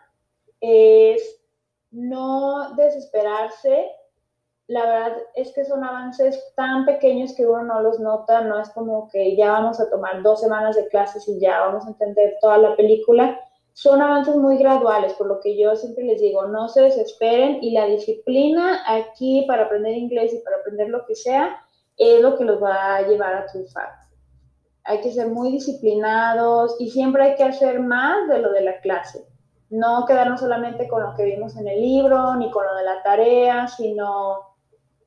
es 0.61 1.39
no 1.91 2.73
desesperarse, 2.75 3.91
la 4.67 4.85
verdad 4.85 5.17
es 5.35 5.51
que 5.53 5.65
son 5.65 5.83
avances 5.83 6.41
tan 6.55 6.85
pequeños 6.85 7.33
que 7.35 7.45
uno 7.45 7.63
no 7.63 7.81
los 7.81 7.99
nota, 7.99 8.41
no 8.41 8.59
es 8.59 8.69
como 8.69 9.09
que 9.09 9.35
ya 9.35 9.51
vamos 9.51 9.79
a 9.81 9.89
tomar 9.89 10.21
dos 10.21 10.39
semanas 10.39 10.77
de 10.77 10.87
clases 10.87 11.27
y 11.27 11.39
ya 11.39 11.59
vamos 11.59 11.85
a 11.85 11.89
entender 11.89 12.37
toda 12.39 12.57
la 12.57 12.75
película. 12.75 13.37
Son 13.73 14.01
avances 14.01 14.35
muy 14.35 14.57
graduales, 14.57 15.13
por 15.13 15.27
lo 15.27 15.39
que 15.39 15.57
yo 15.57 15.75
siempre 15.75 16.03
les 16.03 16.21
digo, 16.21 16.45
no 16.47 16.69
se 16.69 16.83
desesperen 16.83 17.59
y 17.61 17.71
la 17.71 17.85
disciplina 17.85 18.81
aquí 18.87 19.45
para 19.47 19.63
aprender 19.63 19.93
inglés 19.97 20.33
y 20.33 20.39
para 20.39 20.57
aprender 20.57 20.89
lo 20.89 21.05
que 21.05 21.15
sea 21.15 21.57
es 21.97 22.21
lo 22.21 22.37
que 22.37 22.45
los 22.45 22.61
va 22.61 22.95
a 22.95 23.01
llevar 23.01 23.35
a 23.35 23.45
triunfar. 23.47 23.89
Hay 24.83 25.01
que 25.01 25.11
ser 25.11 25.27
muy 25.27 25.51
disciplinados 25.51 26.75
y 26.79 26.89
siempre 26.89 27.23
hay 27.23 27.35
que 27.35 27.43
hacer 27.43 27.79
más 27.79 28.27
de 28.27 28.39
lo 28.39 28.51
de 28.51 28.61
la 28.61 28.79
clase. 28.79 29.25
No 29.69 30.05
quedarnos 30.05 30.39
solamente 30.39 30.87
con 30.87 31.03
lo 31.03 31.15
que 31.15 31.25
vimos 31.25 31.55
en 31.57 31.67
el 31.67 31.81
libro 31.81 32.35
ni 32.35 32.49
con 32.51 32.65
lo 32.65 32.75
de 32.75 32.83
la 32.83 33.03
tarea, 33.03 33.67
sino 33.67 34.50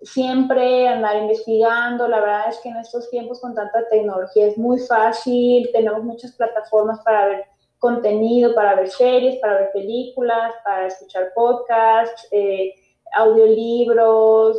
siempre 0.04 0.88
andar 0.88 1.16
investigando. 1.16 2.06
La 2.08 2.20
verdad 2.20 2.49
es 2.49 2.58
que 2.58 2.68
en 2.68 2.76
estos 2.76 3.11
tiempos 3.11 3.40
con 3.40 3.54
tanta 3.54 3.88
tecnología 3.88 4.46
es 4.46 4.58
muy 4.58 4.78
fácil, 4.78 5.68
tenemos 5.73 6.04
muchas 6.04 6.32
plataformas 6.32 7.00
para 7.04 7.26
ver 7.26 7.44
contenido, 7.78 8.54
para 8.54 8.75
ver 8.76 8.88
series, 8.88 9.38
para 9.40 9.58
ver 9.58 9.73
películas, 9.73 10.54
para 10.64 10.87
escuchar 10.87 11.32
podcasts, 11.34 12.26
eh, 12.30 12.73
audiolibros. 13.14 14.56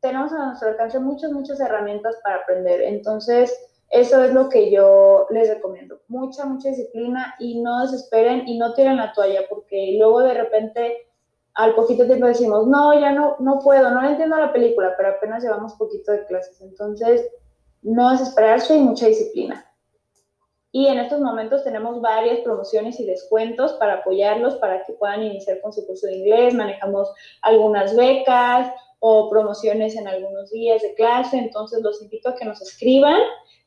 Tenemos 0.00 0.32
a 0.32 0.46
nuestro 0.46 0.70
alcance 0.70 0.98
muchas, 0.98 1.32
muchas 1.32 1.60
herramientas 1.60 2.16
para 2.22 2.36
aprender. 2.36 2.80
Entonces, 2.80 3.54
eso 3.90 4.22
es 4.22 4.32
lo 4.32 4.48
que 4.48 4.70
yo 4.70 5.26
les 5.30 5.48
recomiendo. 5.48 6.00
Mucha, 6.08 6.46
mucha 6.46 6.70
disciplina 6.70 7.34
y 7.38 7.60
no 7.60 7.82
desesperen 7.82 8.46
y 8.46 8.56
no 8.56 8.72
tiren 8.72 8.96
la 8.96 9.12
toalla 9.12 9.42
porque 9.50 9.96
luego 9.98 10.20
de 10.20 10.34
repente 10.34 11.09
al 11.62 11.74
poquito 11.74 12.06
tiempo 12.06 12.26
decimos, 12.26 12.66
no, 12.66 12.98
ya 12.98 13.12
no, 13.12 13.36
no 13.38 13.58
puedo, 13.58 13.90
no 13.90 14.08
entiendo 14.08 14.36
la 14.36 14.52
película, 14.52 14.94
pero 14.96 15.10
apenas 15.10 15.42
llevamos 15.42 15.74
poquito 15.74 16.12
de 16.12 16.24
clases. 16.24 16.60
Entonces, 16.62 17.28
no 17.82 18.10
desesperarse 18.10 18.76
y 18.76 18.80
mucha 18.80 19.06
disciplina. 19.06 19.66
Y 20.72 20.86
en 20.86 21.00
estos 21.00 21.20
momentos 21.20 21.64
tenemos 21.64 22.00
varias 22.00 22.38
promociones 22.40 22.98
y 23.00 23.04
descuentos 23.04 23.74
para 23.74 23.94
apoyarlos, 23.94 24.54
para 24.56 24.84
que 24.84 24.92
puedan 24.94 25.22
iniciar 25.22 25.60
con 25.60 25.72
su 25.72 25.86
curso 25.86 26.06
de 26.06 26.16
inglés. 26.16 26.54
Manejamos 26.54 27.12
algunas 27.42 27.94
becas 27.94 28.72
o 29.00 29.28
promociones 29.28 29.96
en 29.96 30.08
algunos 30.08 30.50
días 30.50 30.80
de 30.80 30.94
clase. 30.94 31.38
Entonces, 31.38 31.82
los 31.82 32.00
invito 32.00 32.30
a 32.30 32.36
que 32.36 32.44
nos 32.44 32.62
escriban 32.62 33.20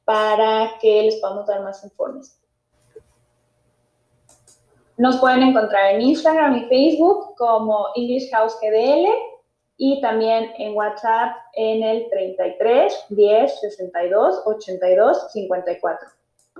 para 0.05 0.71
que 0.81 1.03
les 1.03 1.17
podamos 1.17 1.45
dar 1.45 1.61
más 1.61 1.83
informes. 1.83 2.39
Nos 4.97 5.17
pueden 5.17 5.41
encontrar 5.41 5.95
en 5.95 6.01
Instagram 6.01 6.55
y 6.55 6.65
Facebook 6.65 7.35
como 7.35 7.87
English 7.95 8.29
House 8.31 8.55
GDL 8.61 9.07
y 9.77 9.99
también 10.01 10.51
en 10.59 10.75
WhatsApp 10.75 11.35
en 11.53 11.83
el 11.83 12.07
33 12.09 13.05
10 13.09 13.59
62 13.59 14.41
82 14.45 15.31
54. 15.31 16.09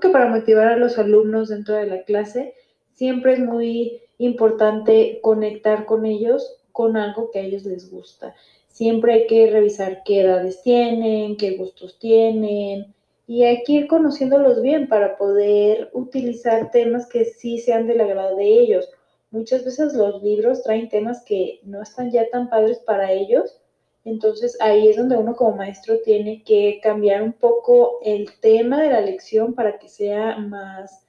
Que 0.02 0.10
para 0.10 0.28
motivar 0.28 0.68
a 0.68 0.78
los 0.78 0.98
alumnos 0.98 1.50
dentro 1.50 1.76
de 1.76 1.86
la 1.86 2.04
clase 2.04 2.56
siempre 2.94 3.34
es 3.34 3.40
muy 3.40 4.02
importante 4.18 5.20
conectar 5.22 5.86
con 5.86 6.06
ellos 6.06 6.60
con 6.72 6.98
algo 6.98 7.30
que 7.32 7.40
a 7.40 7.44
ellos 7.44 7.66
les 7.66 7.92
gusta. 7.92 8.34
Siempre 8.68 9.14
hay 9.14 9.28
que 9.28 9.52
revisar 9.52 10.02
qué 10.04 10.22
edades 10.22 10.64
tienen, 10.64 11.38
qué 11.38 11.56
gustos 11.56 12.00
tienen, 12.00 12.96
y 13.28 13.44
hay 13.44 13.64
que 13.64 13.74
ir 13.74 13.88
conociéndolos 13.88 14.62
bien 14.62 14.88
para 14.88 15.18
poder 15.18 15.90
utilizar 15.94 16.72
temas 16.72 17.08
que 17.08 17.26
sí 17.26 17.60
sean 17.60 17.88
del 17.88 18.02
agrado 18.02 18.36
de 18.36 18.46
ellos. 18.46 18.90
Muchas 19.32 19.64
veces 19.66 19.94
los 19.94 20.22
libros 20.22 20.64
traen 20.64 20.90
temas 20.90 21.24
que 21.26 21.60
no 21.64 21.82
están 21.82 22.12
ya 22.12 22.30
tan 22.30 22.50
padres 22.50 22.80
para 22.80 23.12
ellos 23.12 23.60
Entonces 24.06 24.58
ahí 24.62 24.90
es 24.90 24.98
donde 24.98 25.18
uno 25.18 25.36
como 25.36 25.56
maestro 25.56 26.00
tiene 26.02 26.44
que 26.44 26.80
cambiar 26.84 27.24
un 27.24 27.34
poco 27.34 28.00
el 28.04 28.30
tema 28.42 28.82
de 28.84 28.90
la 28.90 29.02
lección 29.02 29.54
para 29.54 29.80
que 29.80 29.88
sea 29.88 30.38
más 30.38 31.06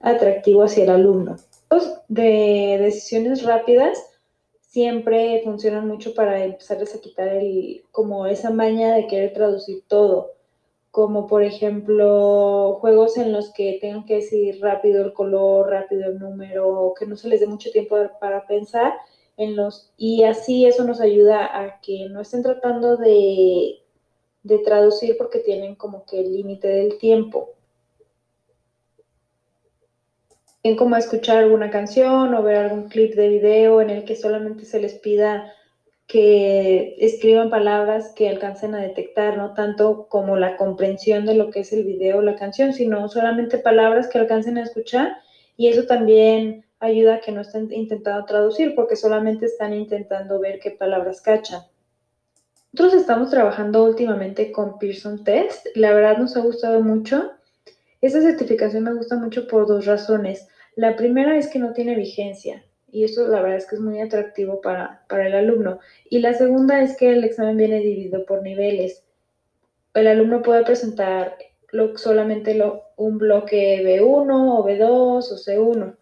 atractivo 0.00 0.62
hacia 0.62 0.84
el 0.84 0.90
alumno. 0.90 1.36
De 2.08 2.78
decisiones 2.80 3.44
rápidas 3.44 3.98
siempre 4.60 5.42
funcionan 5.44 5.86
mucho 5.86 6.14
para 6.14 6.44
empezarles 6.44 6.94
a 6.94 7.00
quitar 7.00 7.28
el, 7.28 7.84
como 7.92 8.26
esa 8.26 8.50
maña 8.50 8.94
de 8.94 9.06
querer 9.06 9.32
traducir 9.34 9.84
todo 9.86 10.39
como 10.90 11.26
por 11.26 11.42
ejemplo 11.42 12.78
juegos 12.80 13.16
en 13.16 13.32
los 13.32 13.52
que 13.52 13.78
tengan 13.80 14.04
que 14.04 14.16
decir 14.16 14.60
rápido 14.60 15.04
el 15.04 15.12
color, 15.12 15.70
rápido 15.70 16.08
el 16.08 16.18
número, 16.18 16.94
que 16.98 17.06
no 17.06 17.16
se 17.16 17.28
les 17.28 17.40
dé 17.40 17.46
mucho 17.46 17.70
tiempo 17.70 17.96
para 18.20 18.46
pensar 18.46 18.94
en 19.36 19.56
los 19.56 19.92
y 19.96 20.24
así 20.24 20.66
eso 20.66 20.84
nos 20.84 21.00
ayuda 21.00 21.46
a 21.58 21.80
que 21.80 22.08
no 22.10 22.20
estén 22.20 22.42
tratando 22.42 22.96
de, 22.96 23.80
de 24.42 24.58
traducir 24.58 25.16
porque 25.16 25.38
tienen 25.38 25.76
como 25.76 26.04
que 26.04 26.20
el 26.20 26.32
límite 26.32 26.68
del 26.68 26.98
tiempo. 26.98 27.50
Tienen 30.62 30.76
como 30.76 30.96
escuchar 30.96 31.38
alguna 31.38 31.70
canción 31.70 32.34
o 32.34 32.42
ver 32.42 32.56
algún 32.56 32.88
clip 32.88 33.14
de 33.14 33.28
video 33.28 33.80
en 33.80 33.90
el 33.90 34.04
que 34.04 34.16
solamente 34.16 34.64
se 34.66 34.80
les 34.80 34.94
pida 34.94 35.50
que 36.10 36.96
escriban 36.98 37.50
palabras 37.50 38.12
que 38.16 38.28
alcancen 38.28 38.74
a 38.74 38.80
detectar, 38.80 39.36
no 39.36 39.54
tanto 39.54 40.08
como 40.08 40.36
la 40.36 40.56
comprensión 40.56 41.24
de 41.24 41.34
lo 41.34 41.50
que 41.50 41.60
es 41.60 41.72
el 41.72 41.84
video 41.84 42.18
o 42.18 42.22
la 42.22 42.34
canción, 42.34 42.72
sino 42.72 43.08
solamente 43.08 43.58
palabras 43.58 44.08
que 44.08 44.18
alcancen 44.18 44.58
a 44.58 44.64
escuchar 44.64 45.18
y 45.56 45.68
eso 45.68 45.84
también 45.84 46.64
ayuda 46.80 47.16
a 47.16 47.20
que 47.20 47.30
no 47.30 47.42
estén 47.42 47.72
intentando 47.72 48.24
traducir 48.24 48.74
porque 48.74 48.96
solamente 48.96 49.46
están 49.46 49.72
intentando 49.72 50.40
ver 50.40 50.58
qué 50.58 50.72
palabras 50.72 51.20
cachan. 51.20 51.62
Nosotros 52.72 53.02
estamos 53.02 53.30
trabajando 53.30 53.84
últimamente 53.84 54.50
con 54.50 54.78
Pearson 54.78 55.22
Test, 55.22 55.66
la 55.76 55.92
verdad 55.92 56.18
nos 56.18 56.36
ha 56.36 56.40
gustado 56.40 56.80
mucho. 56.80 57.30
Esta 58.00 58.20
certificación 58.20 58.82
me 58.82 58.94
gusta 58.94 59.16
mucho 59.16 59.46
por 59.46 59.68
dos 59.68 59.86
razones. 59.86 60.48
La 60.74 60.96
primera 60.96 61.36
es 61.36 61.48
que 61.48 61.58
no 61.58 61.72
tiene 61.72 61.94
vigencia, 61.94 62.64
y 62.92 63.04
eso 63.04 63.26
la 63.28 63.40
verdad 63.42 63.58
es 63.58 63.66
que 63.66 63.76
es 63.76 63.80
muy 63.80 64.00
atractivo 64.00 64.60
para, 64.60 65.02
el 65.10 65.34
alumno. 65.34 65.80
Y 66.08 66.18
la 66.18 66.34
segunda 66.34 66.82
es 66.82 66.96
que 66.96 67.12
el 67.12 67.24
examen 67.24 67.56
viene 67.56 67.80
dividido 67.80 68.24
por 68.24 68.42
niveles. 68.42 69.04
El 69.94 70.06
alumno 70.06 70.42
puede 70.42 70.64
presentar 70.64 71.36
solamente 71.96 72.54
lo, 72.54 72.84
un 72.96 73.18
bloque 73.18 73.82
B1 73.84 74.58
o 74.58 74.64
B2 74.64 74.88
o 74.88 75.20
C1. 75.20 75.96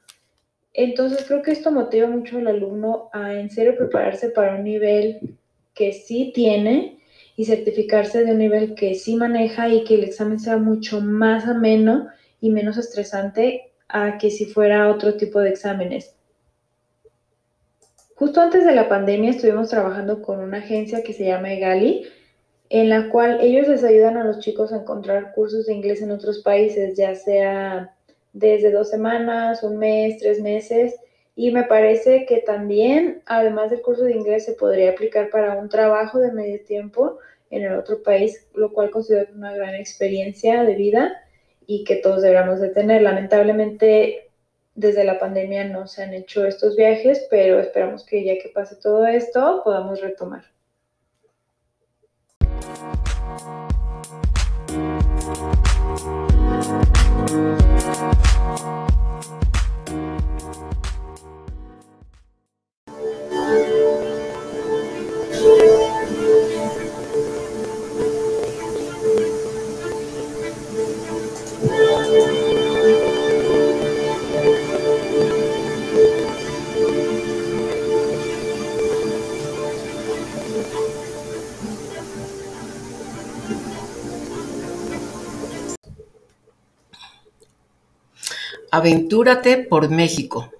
Entonces 0.72 1.24
creo 1.26 1.42
que 1.42 1.52
esto 1.52 1.70
motiva 1.70 2.08
mucho 2.08 2.38
al 2.38 2.46
alumno 2.46 3.10
a 3.12 3.34
en 3.34 3.50
serio 3.50 3.76
prepararse 3.76 4.30
para 4.30 4.54
un 4.54 4.64
nivel 4.64 5.38
que 5.74 5.92
sí 5.92 6.32
tiene 6.34 6.98
y 7.36 7.44
certificarse 7.44 8.24
de 8.24 8.32
un 8.32 8.38
nivel 8.38 8.74
que 8.74 8.94
sí 8.94 9.16
maneja 9.16 9.68
y 9.68 9.84
que 9.84 9.94
el 9.94 10.04
examen 10.04 10.40
sea 10.40 10.56
mucho 10.56 11.00
más 11.00 11.46
ameno 11.46 12.08
y 12.40 12.50
menos 12.50 12.76
estresante 12.76 13.72
a 13.88 14.18
que 14.18 14.30
si 14.30 14.46
fuera 14.46 14.90
otro 14.90 15.16
tipo 15.16 15.40
de 15.40 15.50
exámenes. 15.50 16.17
Justo 18.18 18.40
antes 18.40 18.64
de 18.64 18.74
la 18.74 18.88
pandemia 18.88 19.30
estuvimos 19.30 19.68
trabajando 19.68 20.22
con 20.22 20.40
una 20.40 20.58
agencia 20.58 21.04
que 21.04 21.12
se 21.12 21.24
llama 21.24 21.52
Egali, 21.52 22.04
en 22.68 22.88
la 22.88 23.10
cual 23.10 23.38
ellos 23.40 23.68
les 23.68 23.84
ayudan 23.84 24.16
a 24.16 24.24
los 24.24 24.40
chicos 24.40 24.72
a 24.72 24.78
encontrar 24.78 25.32
cursos 25.34 25.66
de 25.66 25.74
inglés 25.74 26.02
en 26.02 26.10
otros 26.10 26.40
países, 26.40 26.96
ya 26.96 27.14
sea 27.14 27.94
desde 28.32 28.72
dos 28.72 28.90
semanas, 28.90 29.62
un 29.62 29.78
mes, 29.78 30.18
tres 30.18 30.40
meses. 30.40 30.96
Y 31.36 31.52
me 31.52 31.62
parece 31.62 32.26
que 32.26 32.38
también, 32.38 33.22
además 33.24 33.70
del 33.70 33.82
curso 33.82 34.02
de 34.02 34.16
inglés, 34.16 34.46
se 34.46 34.54
podría 34.54 34.90
aplicar 34.90 35.30
para 35.30 35.54
un 35.54 35.68
trabajo 35.68 36.18
de 36.18 36.32
medio 36.32 36.60
tiempo 36.64 37.18
en 37.50 37.62
el 37.62 37.76
otro 37.76 38.02
país, 38.02 38.48
lo 38.52 38.72
cual 38.72 38.90
considero 38.90 39.32
una 39.32 39.54
gran 39.54 39.76
experiencia 39.76 40.64
de 40.64 40.74
vida 40.74 41.22
y 41.68 41.84
que 41.84 41.94
todos 41.94 42.22
deberíamos 42.22 42.58
de 42.58 42.70
tener. 42.70 43.00
Lamentablemente 43.00 44.27
desde 44.78 45.02
la 45.02 45.18
pandemia 45.18 45.64
no 45.64 45.88
se 45.88 46.04
han 46.04 46.14
hecho 46.14 46.46
estos 46.46 46.76
viajes, 46.76 47.26
pero 47.28 47.58
esperamos 47.58 48.04
que 48.06 48.24
ya 48.24 48.34
que 48.40 48.48
pase 48.48 48.76
todo 48.76 49.04
esto 49.06 49.62
podamos 49.64 50.00
retomar. 50.00 50.44
Aventúrate 88.78 89.56
por 89.56 89.90
México. 89.90 90.52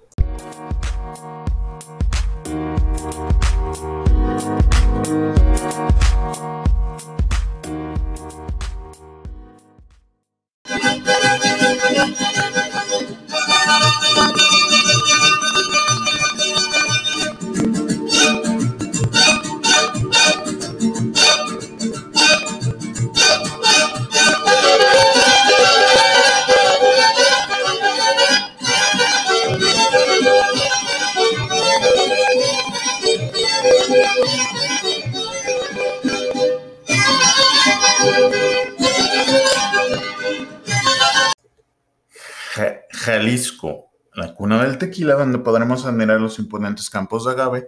La 44.13 44.33
cuna 44.33 44.63
del 44.63 44.77
tequila, 44.77 45.15
donde 45.15 45.39
podremos 45.39 45.85
admirar 45.85 46.19
los 46.19 46.39
imponentes 46.39 46.89
campos 46.89 47.25
de 47.25 47.31
agave, 47.31 47.67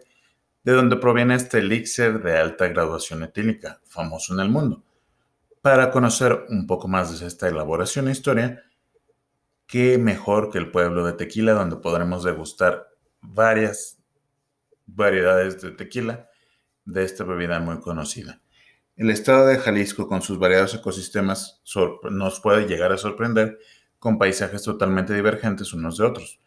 de 0.63 0.71
donde 0.73 0.97
proviene 0.97 1.35
este 1.35 1.59
elixir 1.59 2.21
de 2.21 2.37
alta 2.37 2.67
graduación 2.67 3.23
etílica, 3.23 3.81
famoso 3.85 4.33
en 4.33 4.39
el 4.41 4.49
mundo. 4.49 4.83
Para 5.61 5.91
conocer 5.91 6.45
un 6.49 6.67
poco 6.67 6.87
más 6.87 7.19
de 7.19 7.27
esta 7.27 7.47
elaboración 7.47 8.07
e 8.07 8.11
historia, 8.11 8.63
qué 9.67 9.97
mejor 9.97 10.51
que 10.51 10.57
el 10.57 10.71
pueblo 10.71 11.05
de 11.05 11.13
Tequila, 11.13 11.53
donde 11.53 11.77
podremos 11.77 12.23
degustar 12.23 12.89
varias 13.21 13.99
variedades 14.85 15.61
de 15.61 15.71
tequila 15.71 16.29
de 16.85 17.03
esta 17.03 17.23
bebida 17.23 17.59
muy 17.59 17.79
conocida. 17.79 18.41
El 18.95 19.09
estado 19.09 19.47
de 19.47 19.57
Jalisco, 19.57 20.07
con 20.07 20.21
sus 20.21 20.37
variados 20.37 20.73
ecosistemas, 20.73 21.61
nos 22.11 22.39
puede 22.39 22.67
llegar 22.67 22.91
a 22.91 22.97
sorprender 22.97 23.59
con 24.01 24.17
paisajes 24.17 24.63
totalmente 24.63 25.13
divergentes 25.13 25.73
unos 25.73 25.99
de 25.99 26.05
otros. 26.05 26.39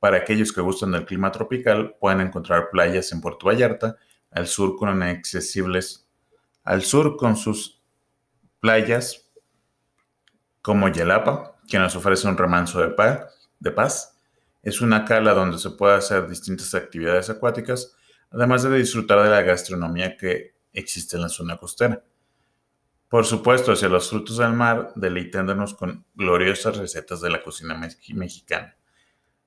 Para 0.00 0.16
aquellos 0.16 0.52
que 0.52 0.60
gustan 0.60 0.90
del 0.90 1.04
clima 1.04 1.30
tropical, 1.30 1.94
pueden 2.00 2.20
encontrar 2.20 2.68
playas 2.68 3.12
en 3.12 3.20
Puerto 3.20 3.46
Vallarta, 3.46 3.96
al 4.32 4.48
sur 4.48 4.74
con 4.74 4.90
inaccesibles, 4.90 6.08
al 6.64 6.82
sur 6.82 7.16
con 7.16 7.36
sus 7.36 7.80
playas 8.58 9.30
como 10.60 10.88
Yelapa, 10.88 11.54
que 11.68 11.78
nos 11.78 11.94
ofrece 11.94 12.26
un 12.26 12.36
remanso 12.36 12.80
de 12.80 12.88
paz, 12.88 13.48
de 13.60 13.70
paz. 13.70 14.18
Es 14.64 14.80
una 14.80 15.04
cala 15.04 15.32
donde 15.32 15.58
se 15.58 15.70
puede 15.70 15.94
hacer 15.94 16.28
distintas 16.28 16.74
actividades 16.74 17.30
acuáticas, 17.30 17.94
además 18.32 18.64
de 18.64 18.76
disfrutar 18.76 19.22
de 19.22 19.30
la 19.30 19.42
gastronomía 19.42 20.16
que 20.16 20.56
existe 20.72 21.14
en 21.14 21.22
la 21.22 21.28
zona 21.28 21.56
costera. 21.56 22.02
Por 23.08 23.24
supuesto, 23.24 23.72
hacia 23.72 23.88
los 23.88 24.10
frutos 24.10 24.38
del 24.38 24.52
mar, 24.52 24.92
deleitándonos 24.96 25.74
con 25.74 26.04
gloriosas 26.14 26.76
recetas 26.76 27.20
de 27.20 27.30
la 27.30 27.42
cocina 27.42 27.80
mexicana. 28.14 28.76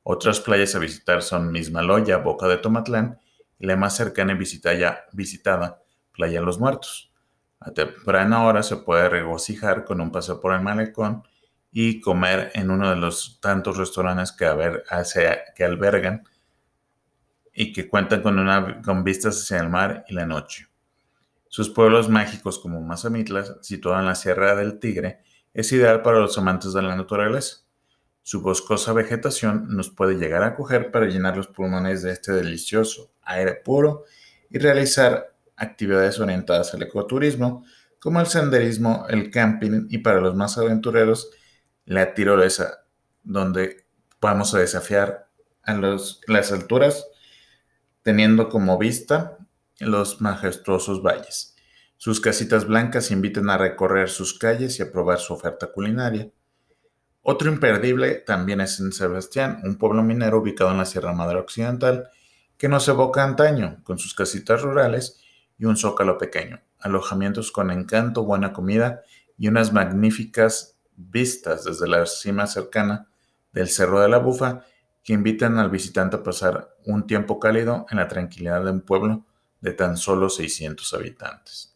Otras 0.03 0.39
playas 0.39 0.75
a 0.75 0.79
visitar 0.79 1.21
son 1.21 1.51
Mismaloya, 1.51 2.17
Boca 2.17 2.47
de 2.47 2.57
Tomatlán 2.57 3.19
y 3.59 3.67
la 3.67 3.75
más 3.75 3.97
cercana 3.97 4.33
y 4.33 4.37
visitada, 4.37 5.83
Playa 6.13 6.41
Los 6.41 6.57
Muertos. 6.59 7.11
A 7.59 7.71
temprana 7.71 8.45
hora 8.45 8.63
se 8.63 8.77
puede 8.77 9.09
regocijar 9.09 9.83
con 9.83 9.99
un 9.99 10.11
paseo 10.11 10.39
por 10.39 10.53
el 10.53 10.61
malecón 10.61 11.23
y 11.69 11.99
comer 11.99 12.51
en 12.55 12.71
uno 12.71 12.89
de 12.89 12.95
los 12.95 13.39
tantos 13.41 13.77
restaurantes 13.77 14.31
que, 14.31 14.47
que 15.55 15.63
albergan 15.65 16.23
y 17.53 17.73
que 17.73 17.89
cuentan 17.89 18.21
con, 18.21 18.39
una, 18.39 18.81
con 18.81 19.03
vistas 19.03 19.41
hacia 19.41 19.59
el 19.59 19.69
mar 19.69 20.05
y 20.07 20.13
la 20.13 20.25
noche. 20.25 20.68
Sus 21.49 21.71
pueblos 21.71 22.09
mágicos 22.09 22.59
como 22.59 22.79
Mazamitla, 22.79 23.43
situado 23.61 23.99
en 23.99 24.05
la 24.05 24.13
Sierra 24.13 24.55
del 24.55 24.77
Tigre, 24.77 25.23
es 25.51 25.71
ideal 25.71 26.03
para 26.03 26.19
los 26.19 26.37
amantes 26.37 26.73
de 26.73 26.83
la 26.83 26.95
naturaleza. 26.95 27.57
Su 28.21 28.41
boscosa 28.41 28.93
vegetación 28.93 29.75
nos 29.75 29.89
puede 29.89 30.13
llegar 30.13 30.43
a 30.43 30.49
acoger 30.49 30.91
para 30.91 31.07
llenar 31.07 31.35
los 31.35 31.47
pulmones 31.47 32.03
de 32.03 32.11
este 32.11 32.33
delicioso 32.33 33.11
aire 33.23 33.55
puro 33.55 34.03
y 34.51 34.59
realizar 34.59 35.35
actividades 35.55 36.19
orientadas 36.19 36.75
al 36.75 36.83
ecoturismo, 36.83 37.65
como 37.99 38.19
el 38.19 38.27
senderismo, 38.27 39.07
el 39.09 39.31
camping 39.31 39.87
y 39.89 39.97
para 39.97 40.21
los 40.21 40.35
más 40.35 40.55
aventureros, 40.59 41.31
la 41.85 42.13
tirolesa, 42.13 42.85
donde 43.23 43.87
vamos 44.21 44.53
a 44.53 44.59
desafiar 44.59 45.27
a 45.63 45.73
las 45.73 46.51
alturas 46.51 47.07
teniendo 48.03 48.49
como 48.49 48.77
vista 48.77 49.38
los 49.79 50.21
majestuosos 50.21 51.01
valles. 51.01 51.55
Sus 51.97 52.21
casitas 52.21 52.65
blancas 52.65 53.11
invitan 53.11 53.49
a 53.49 53.57
recorrer 53.57 54.09
sus 54.09 54.37
calles 54.37 54.79
y 54.79 54.83
a 54.83 54.91
probar 54.91 55.19
su 55.19 55.33
oferta 55.33 55.67
culinaria. 55.67 56.29
Otro 57.21 57.51
imperdible 57.51 58.15
también 58.15 58.61
es 58.61 58.79
en 58.79 58.93
Sebastián, 58.93 59.61
un 59.63 59.77
pueblo 59.77 60.01
minero 60.01 60.39
ubicado 60.39 60.71
en 60.71 60.77
la 60.77 60.85
Sierra 60.85 61.13
Madre 61.13 61.39
Occidental, 61.39 62.09
que 62.57 62.69
nos 62.69 62.87
evoca 62.87 63.23
antaño, 63.23 63.81
con 63.83 63.99
sus 63.99 64.13
casitas 64.13 64.61
rurales 64.61 65.21
y 65.57 65.65
un 65.65 65.77
zócalo 65.77 66.17
pequeño, 66.17 66.61
alojamientos 66.79 67.51
con 67.51 67.69
encanto, 67.71 68.23
buena 68.23 68.53
comida 68.53 69.01
y 69.37 69.47
unas 69.47 69.73
magníficas 69.73 70.77
vistas 70.95 71.63
desde 71.63 71.87
la 71.87 72.05
cima 72.05 72.47
cercana 72.47 73.09
del 73.51 73.69
Cerro 73.69 74.01
de 74.01 74.09
la 74.09 74.17
Bufa 74.19 74.65
que 75.03 75.13
invitan 75.13 75.57
al 75.57 75.69
visitante 75.69 76.17
a 76.17 76.23
pasar 76.23 76.75
un 76.85 77.07
tiempo 77.07 77.39
cálido 77.39 77.85
en 77.89 77.97
la 77.97 78.07
tranquilidad 78.07 78.63
de 78.63 78.71
un 78.71 78.81
pueblo 78.81 79.25
de 79.61 79.73
tan 79.73 79.97
solo 79.97 80.29
600 80.29 80.93
habitantes. 80.93 81.75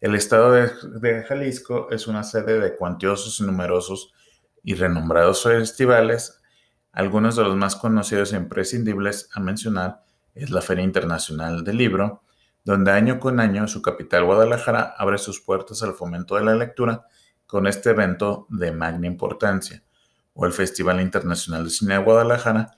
El 0.00 0.14
estado 0.14 0.52
de, 0.52 1.24
Jalisco 1.24 1.88
es 1.90 2.06
una 2.06 2.22
sede 2.22 2.60
de 2.60 2.76
cuantiosos 2.76 3.40
numerosos 3.40 4.12
y 4.62 4.74
renombrados 4.74 5.42
festivales. 5.42 6.40
Algunos 6.92 7.34
de 7.34 7.42
los 7.42 7.56
más 7.56 7.74
conocidos 7.74 8.32
e 8.32 8.36
imprescindibles 8.36 9.28
a 9.34 9.40
mencionar 9.40 10.04
es 10.34 10.50
la 10.50 10.60
Feria 10.60 10.84
Internacional 10.84 11.64
del 11.64 11.78
Libro, 11.78 12.22
donde 12.64 12.92
año 12.92 13.18
con 13.18 13.40
año 13.40 13.66
su 13.66 13.82
capital 13.82 14.24
Guadalajara 14.24 14.94
abre 14.96 15.18
sus 15.18 15.40
puertas 15.40 15.82
al 15.82 15.94
fomento 15.94 16.36
de 16.36 16.44
la 16.44 16.54
lectura 16.54 17.06
con 17.46 17.66
este 17.66 17.90
evento 17.90 18.46
de 18.50 18.70
magna 18.70 19.06
importancia, 19.06 19.82
o 20.34 20.46
el 20.46 20.52
Festival 20.52 21.00
Internacional 21.00 21.64
de 21.64 21.70
Cine 21.70 21.94
de 21.94 22.04
Guadalajara, 22.04 22.77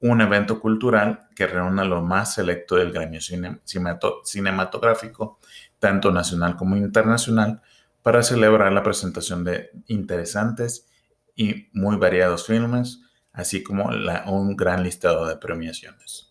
un 0.00 0.20
evento 0.20 0.60
cultural 0.60 1.28
que 1.34 1.46
reúne 1.46 1.82
a 1.82 1.86
lo 1.86 2.02
más 2.02 2.34
selecto 2.34 2.76
del 2.76 2.92
gremio 2.92 3.20
cinematográfico, 3.20 5.38
tanto 5.78 6.12
nacional 6.12 6.56
como 6.56 6.76
internacional, 6.76 7.62
para 8.02 8.22
celebrar 8.22 8.72
la 8.72 8.82
presentación 8.82 9.44
de 9.44 9.70
interesantes 9.86 10.86
y 11.34 11.68
muy 11.72 11.96
variados 11.96 12.46
filmes, 12.46 13.00
así 13.32 13.62
como 13.62 13.88
un 14.26 14.56
gran 14.56 14.82
listado 14.82 15.26
de 15.26 15.36
premiaciones. 15.36 16.28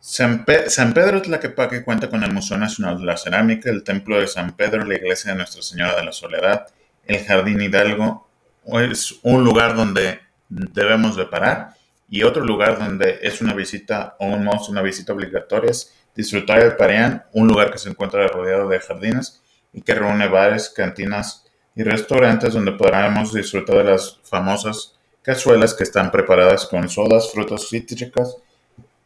San, 0.00 0.44
Pedro 0.44 1.22
Tlaquepaque 1.22 1.84
cuenta 1.84 2.10
con 2.10 2.24
el 2.24 2.32
Museo 2.32 2.58
Nacional 2.58 2.98
de 2.98 3.04
la 3.04 3.16
Cerámica, 3.16 3.70
el 3.70 3.84
Templo 3.84 4.20
de 4.20 4.26
San 4.26 4.56
Pedro, 4.56 4.84
la 4.84 4.96
Iglesia 4.96 5.30
de 5.30 5.38
Nuestra 5.38 5.62
Señora 5.62 5.94
de 5.94 6.04
la 6.04 6.12
Soledad, 6.12 6.66
el 7.04 7.24
Jardín 7.24 7.62
Hidalgo, 7.62 8.28
es 8.64 9.20
un 9.22 9.44
lugar 9.44 9.76
donde 9.76 10.20
debemos 10.52 11.16
de 11.16 11.26
parar 11.26 11.74
y 12.10 12.24
otro 12.24 12.44
lugar 12.44 12.78
donde 12.78 13.20
es 13.22 13.40
una 13.40 13.54
visita 13.54 14.16
o 14.18 14.26
un 14.26 14.48
una 14.68 14.82
visita 14.82 15.12
obligatoria 15.12 15.70
es 15.70 15.94
disfrutar 16.14 16.60
el 16.60 16.76
Pareán, 16.76 17.24
un 17.32 17.48
lugar 17.48 17.70
que 17.70 17.78
se 17.78 17.88
encuentra 17.88 18.28
rodeado 18.28 18.68
de 18.68 18.80
jardines 18.80 19.40
y 19.72 19.80
que 19.80 19.94
reúne 19.94 20.28
bares, 20.28 20.68
cantinas 20.68 21.46
y 21.74 21.82
restaurantes 21.82 22.52
donde 22.52 22.72
podremos 22.72 23.32
disfrutar 23.32 23.78
de 23.78 23.84
las 23.84 24.20
famosas 24.24 24.94
cazuelas 25.22 25.72
que 25.72 25.84
están 25.84 26.10
preparadas 26.10 26.66
con 26.66 26.88
sodas, 26.90 27.32
frutas 27.32 27.68
cítricas 27.70 28.36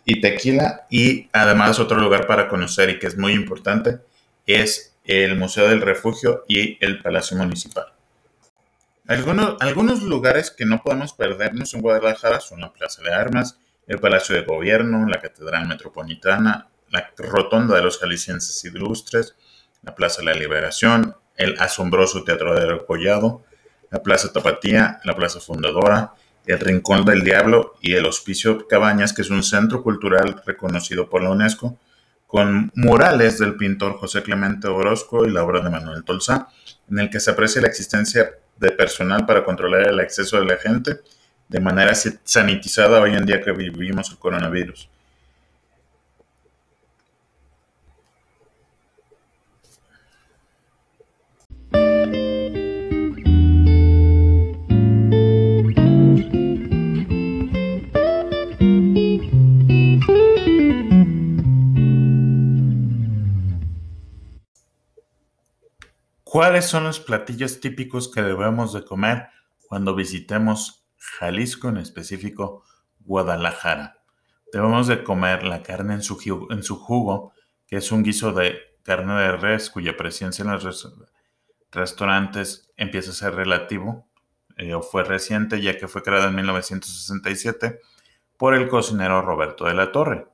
y 0.05 0.21
tequila. 0.21 0.87
Y 0.91 1.29
además 1.33 1.79
otro 1.79 2.01
lugar 2.01 2.27
para 2.27 2.49
conocer 2.49 2.91
y 2.91 2.99
que 2.99 3.07
es 3.07 3.17
muy 3.17 3.35
importante 3.35 3.99
es 4.47 4.95
el 5.05 5.37
Museo 5.37 5.69
del 5.69 5.81
Refugio 5.81 6.45
y 6.49 6.85
el 6.85 7.01
Palacio 7.01 7.37
Municipal. 7.37 7.96
Algunos, 9.09 9.57
algunos 9.61 10.03
lugares 10.03 10.51
que 10.51 10.67
no 10.67 10.83
podemos 10.83 11.13
perdernos 11.13 11.73
en 11.75 11.81
Guadalajara 11.81 12.41
son 12.41 12.61
la 12.61 12.73
Plaza 12.73 13.03
de 13.03 13.15
Armas, 13.15 13.59
el 13.87 14.01
Palacio 14.01 14.35
de 14.35 14.43
Gobierno, 14.43 15.07
la 15.09 15.21
Catedral 15.21 15.69
Metropolitana, 15.69 16.69
la 16.91 17.13
Rotonda 17.17 17.77
de 17.77 17.83
los 17.83 17.99
Jaliscienses 17.99 18.65
Ilustres, 18.65 19.37
la 19.83 19.95
Plaza 19.95 20.23
de 20.23 20.27
la 20.27 20.35
Liberación, 20.35 21.15
el 21.37 21.57
asombroso 21.61 22.25
Teatro 22.25 22.55
del 22.55 22.85
Collado, 22.85 23.45
la 23.91 24.03
Plaza 24.03 24.33
Tapatía, 24.33 25.01
la 25.05 25.15
Plaza 25.15 25.39
Fundadora, 25.39 26.15
el 26.47 26.59
Rincón 26.59 27.05
del 27.05 27.23
Diablo 27.23 27.75
y 27.81 27.95
el 27.95 28.07
Hospicio 28.07 28.67
Cabañas, 28.67 29.13
que 29.13 29.23
es 29.23 29.31
un 29.31 29.45
centro 29.45 29.85
cultural 29.85 30.43
reconocido 30.45 31.09
por 31.09 31.23
la 31.23 31.31
UNESCO, 31.31 31.79
con 32.27 32.73
murales 32.75 33.39
del 33.39 33.57
pintor 33.57 33.99
José 33.99 34.25
Clemente 34.25 34.67
Orozco 34.67 35.27
y 35.27 35.31
la 35.31 35.45
obra 35.45 35.61
de 35.61 35.71
Manuel 35.71 36.03
Tolsá, 36.03 36.49
en 36.91 36.99
el 36.99 37.11
que 37.11 37.21
se 37.21 37.31
aprecia 37.31 37.63
la 37.63 37.69
existencia 37.69 38.33
de 38.57 38.71
personal 38.71 39.27
para 39.27 39.45
controlar 39.45 39.89
el 39.89 40.01
acceso 40.01 40.39
de 40.39 40.47
la 40.47 40.57
gente 40.57 41.01
de 41.49 41.61
manera 41.61 41.95
sanitizada 41.95 43.01
hoy 43.01 43.15
en 43.15 43.25
día 43.25 43.41
que 43.41 43.53
vivimos 43.53 44.11
el 44.11 44.19
coronavirus. 44.19 44.89
¿Cuáles 66.37 66.67
son 66.67 66.85
los 66.85 67.01
platillos 67.01 67.61
típicos 67.61 68.13
que 68.13 68.21
debemos 68.21 68.75
de 68.75 68.85
comer 68.85 69.29
cuando 69.69 69.95
visitemos 69.95 70.87
Jalisco, 70.99 71.71
en 71.71 71.79
específico 71.79 72.63
Guadalajara? 72.99 74.03
Debemos 74.53 74.87
de 74.87 75.03
comer 75.03 75.45
la 75.45 75.63
carne 75.63 75.95
en 75.95 76.03
su, 76.03 76.77
jugo, 76.77 77.33
que 77.67 77.77
es 77.77 77.91
un 77.91 78.03
guiso 78.03 78.33
de 78.33 78.59
carne 78.83 79.15
de 79.15 79.33
res 79.39 79.71
cuya 79.71 79.97
presencia 79.97 80.43
en 80.43 80.51
los 80.51 81.09
restaurantes 81.73 82.71
empieza 82.77 83.13
a 83.13 83.15
ser 83.15 83.35
relativo 83.35 84.07
eh, 84.59 84.75
o 84.75 84.83
fue 84.83 85.05
reciente 85.05 85.63
ya 85.63 85.79
que 85.79 85.89
fue 85.89 86.03
creado 86.03 86.29
en 86.29 86.35
1967 86.35 87.81
por 88.37 88.53
el 88.53 88.69
cocinero 88.69 89.23
Roberto 89.23 89.65
de 89.65 89.73
la 89.73 89.91
Torre. 89.91 90.27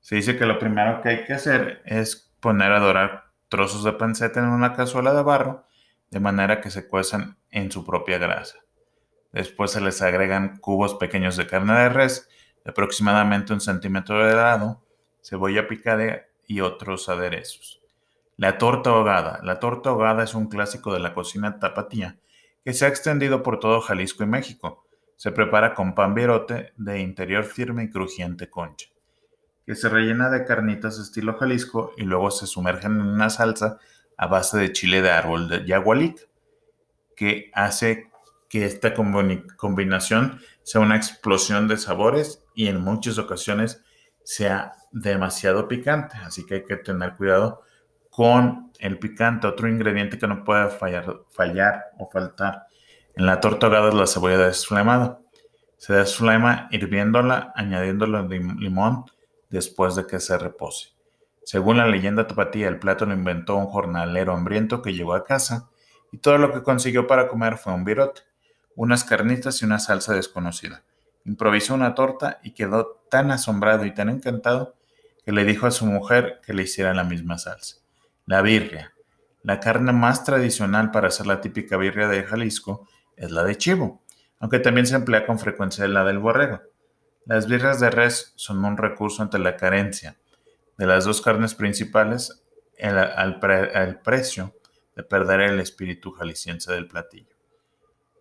Se 0.00 0.16
dice 0.16 0.38
que 0.38 0.46
lo 0.46 0.58
primero 0.58 1.02
que 1.02 1.10
hay 1.10 1.24
que 1.26 1.34
hacer 1.34 1.82
es 1.84 2.32
poner 2.40 2.72
a 2.72 2.80
dorar 2.80 3.25
trozos 3.48 3.84
de 3.84 3.92
panceta 3.92 4.40
en 4.40 4.46
una 4.46 4.72
cazuela 4.74 5.14
de 5.14 5.22
barro 5.22 5.64
de 6.10 6.20
manera 6.20 6.60
que 6.60 6.70
se 6.70 6.88
cuezan 6.88 7.38
en 7.50 7.70
su 7.70 7.84
propia 7.84 8.18
grasa. 8.18 8.58
Después 9.32 9.72
se 9.72 9.80
les 9.80 10.02
agregan 10.02 10.58
cubos 10.58 10.94
pequeños 10.94 11.36
de 11.36 11.46
carne 11.46 11.74
de 11.74 11.88
res 11.88 12.28
de 12.64 12.70
aproximadamente 12.70 13.52
un 13.52 13.60
centímetro 13.60 14.24
de 14.26 14.34
lado, 14.34 14.82
cebolla 15.22 15.68
picada 15.68 16.26
y 16.46 16.60
otros 16.60 17.08
aderezos. 17.08 17.80
La 18.36 18.58
torta 18.58 18.90
ahogada. 18.90 19.40
La 19.42 19.58
torta 19.60 19.90
ahogada 19.90 20.24
es 20.24 20.34
un 20.34 20.48
clásico 20.48 20.92
de 20.92 21.00
la 21.00 21.14
cocina 21.14 21.58
tapatía 21.58 22.18
que 22.64 22.72
se 22.72 22.84
ha 22.84 22.88
extendido 22.88 23.42
por 23.42 23.60
todo 23.60 23.80
Jalisco 23.80 24.24
y 24.24 24.26
México. 24.26 24.86
Se 25.16 25.32
prepara 25.32 25.74
con 25.74 25.94
pan 25.94 26.14
virote 26.14 26.72
de 26.76 27.00
interior 27.00 27.44
firme 27.44 27.84
y 27.84 27.90
crujiente 27.90 28.50
concha 28.50 28.88
que 29.66 29.74
se 29.74 29.88
rellena 29.88 30.30
de 30.30 30.44
carnitas 30.44 30.98
estilo 30.98 31.36
Jalisco 31.36 31.92
y 31.96 32.04
luego 32.04 32.30
se 32.30 32.46
sumergen 32.46 32.92
en 32.92 33.06
una 33.06 33.28
salsa 33.28 33.78
a 34.16 34.28
base 34.28 34.56
de 34.58 34.72
chile 34.72 35.02
de 35.02 35.10
árbol 35.10 35.48
de 35.48 35.66
yagualic, 35.66 36.28
que 37.16 37.50
hace 37.52 38.10
que 38.48 38.64
esta 38.64 38.94
combinación 38.94 40.40
sea 40.62 40.80
una 40.80 40.96
explosión 40.96 41.66
de 41.66 41.76
sabores 41.76 42.44
y 42.54 42.68
en 42.68 42.80
muchas 42.80 43.18
ocasiones 43.18 43.82
sea 44.22 44.72
demasiado 44.92 45.66
picante. 45.66 46.16
Así 46.18 46.46
que 46.46 46.56
hay 46.56 46.64
que 46.64 46.76
tener 46.76 47.16
cuidado 47.16 47.62
con 48.08 48.70
el 48.78 48.98
picante. 48.98 49.48
Otro 49.48 49.68
ingrediente 49.68 50.16
que 50.16 50.28
no 50.28 50.44
puede 50.44 50.68
fallar, 50.70 51.22
fallar 51.32 51.86
o 51.98 52.08
faltar 52.08 52.66
en 53.16 53.26
la 53.26 53.40
torta 53.40 53.66
ahogada 53.66 53.92
la 53.92 54.06
cebolla 54.06 54.38
desflemada. 54.38 55.18
Se 55.76 55.92
desflema 55.92 56.68
hirviéndola, 56.70 57.52
añadiéndole 57.54 58.22
limón, 58.58 59.06
después 59.50 59.94
de 59.96 60.06
que 60.06 60.20
se 60.20 60.38
repose. 60.38 60.90
Según 61.44 61.76
la 61.76 61.86
leyenda 61.86 62.26
tapatía, 62.26 62.68
el 62.68 62.78
plato 62.78 63.06
lo 63.06 63.14
inventó 63.14 63.56
un 63.56 63.66
jornalero 63.66 64.32
hambriento 64.32 64.82
que 64.82 64.94
llegó 64.94 65.14
a 65.14 65.24
casa 65.24 65.70
y 66.10 66.18
todo 66.18 66.38
lo 66.38 66.52
que 66.52 66.62
consiguió 66.62 67.06
para 67.06 67.28
comer 67.28 67.56
fue 67.56 67.72
un 67.72 67.84
virote, 67.84 68.22
unas 68.74 69.04
carnitas 69.04 69.62
y 69.62 69.64
una 69.64 69.78
salsa 69.78 70.14
desconocida. 70.14 70.82
Improvisó 71.24 71.74
una 71.74 71.94
torta 71.94 72.40
y 72.42 72.52
quedó 72.52 73.02
tan 73.10 73.30
asombrado 73.30 73.84
y 73.84 73.94
tan 73.94 74.08
encantado 74.08 74.74
que 75.24 75.32
le 75.32 75.44
dijo 75.44 75.66
a 75.66 75.72
su 75.72 75.86
mujer 75.86 76.40
que 76.44 76.52
le 76.52 76.62
hiciera 76.62 76.94
la 76.94 77.04
misma 77.04 77.38
salsa. 77.38 77.76
La 78.26 78.42
birria. 78.42 78.92
La 79.42 79.60
carne 79.60 79.92
más 79.92 80.24
tradicional 80.24 80.90
para 80.90 81.08
hacer 81.08 81.26
la 81.26 81.40
típica 81.40 81.76
birria 81.76 82.08
de 82.08 82.24
Jalisco 82.24 82.88
es 83.16 83.30
la 83.30 83.44
de 83.44 83.56
chivo, 83.56 84.02
aunque 84.40 84.58
también 84.58 84.86
se 84.86 84.96
emplea 84.96 85.26
con 85.26 85.38
frecuencia 85.38 85.86
la 85.88 86.04
del 86.04 86.18
borrego. 86.18 86.60
Las 87.26 87.48
birrias 87.48 87.80
de 87.80 87.90
res 87.90 88.32
son 88.36 88.64
un 88.64 88.76
recurso 88.76 89.20
ante 89.20 89.40
la 89.40 89.56
carencia 89.56 90.16
de 90.78 90.86
las 90.86 91.04
dos 91.04 91.20
carnes 91.20 91.56
principales 91.56 92.40
al, 92.80 93.40
precio 94.04 94.54
de 94.94 95.02
perder 95.02 95.40
el 95.40 95.58
espíritu 95.58 96.12
jalisciense 96.12 96.72
del 96.72 96.86
platillo. 96.86 97.34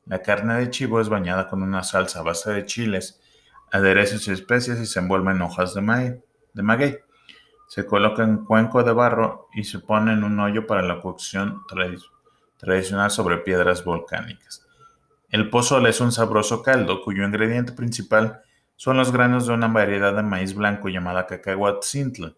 La 0.08 0.24
carne 0.24 0.56
de 0.56 0.72
chivo 0.72 1.00
es 1.00 1.08
bañada 1.08 1.48
con 1.48 1.62
una 1.62 1.84
salsa 1.84 2.22
a 2.22 2.24
base 2.24 2.52
de 2.52 2.66
chiles, 2.66 3.22
aderezos 3.72 4.28
y 4.28 4.32
especias 4.32 4.80
y 4.80 4.88
se 4.88 4.98
envuelve 4.98 5.34
en 5.34 5.42
hojas 5.44 5.76
de, 5.76 5.82
maguey. 6.64 6.98
Se 7.68 7.86
coloca 7.86 8.24
en 8.24 8.44
cuenco 8.44 8.84
de 8.84 8.92
barro 8.92 9.50
y 9.54 9.66
se 9.66 9.78
pone 9.78 10.14
en 10.14 10.24
un 10.24 10.40
hoyo 10.40 10.66
para 10.66 10.82
la 10.82 11.00
cocción 11.00 11.62
tradicional 12.58 13.12
sobre 13.12 13.38
piedras 13.38 13.84
volcánicas. 13.84 14.66
El 15.30 15.52
pozole 15.52 15.90
es 15.90 16.02
un 16.02 16.12
sabroso 16.12 16.64
caldo 16.64 17.04
cuyo 17.04 17.24
ingrediente 17.24 17.74
principal 17.74 18.42
son 18.76 18.98
los 18.98 19.12
granos 19.12 19.48
de 19.48 19.54
una 19.54 19.68
variedad 19.68 20.16
de 20.16 20.24
maíz 20.24 20.54
blanco 20.54 20.90
llamada 20.90 21.28
cacahuatzintla, 21.28 22.34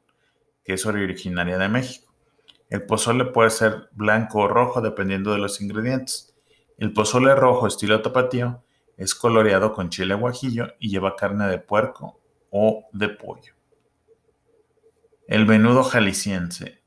que 0.63 0.73
es 0.73 0.85
originaria 0.85 1.57
de 1.57 1.69
México. 1.69 2.13
El 2.69 2.83
pozole 2.83 3.25
puede 3.25 3.49
ser 3.49 3.89
blanco 3.93 4.39
o 4.39 4.47
rojo 4.47 4.81
dependiendo 4.81 5.31
de 5.31 5.39
los 5.39 5.61
ingredientes. 5.61 6.35
El 6.77 6.93
pozole 6.93 7.33
rojo 7.33 7.67
estilo 7.67 8.01
tapatío 8.01 8.63
es 8.97 9.15
coloreado 9.15 9.73
con 9.73 9.89
chile 9.89 10.15
guajillo 10.15 10.73
y 10.79 10.89
lleva 10.89 11.15
carne 11.15 11.47
de 11.47 11.59
puerco 11.59 12.19
o 12.49 12.87
de 12.91 13.09
pollo. 13.09 13.53
El 15.27 15.45
menudo 15.45 15.83
jalisciense. 15.83 16.81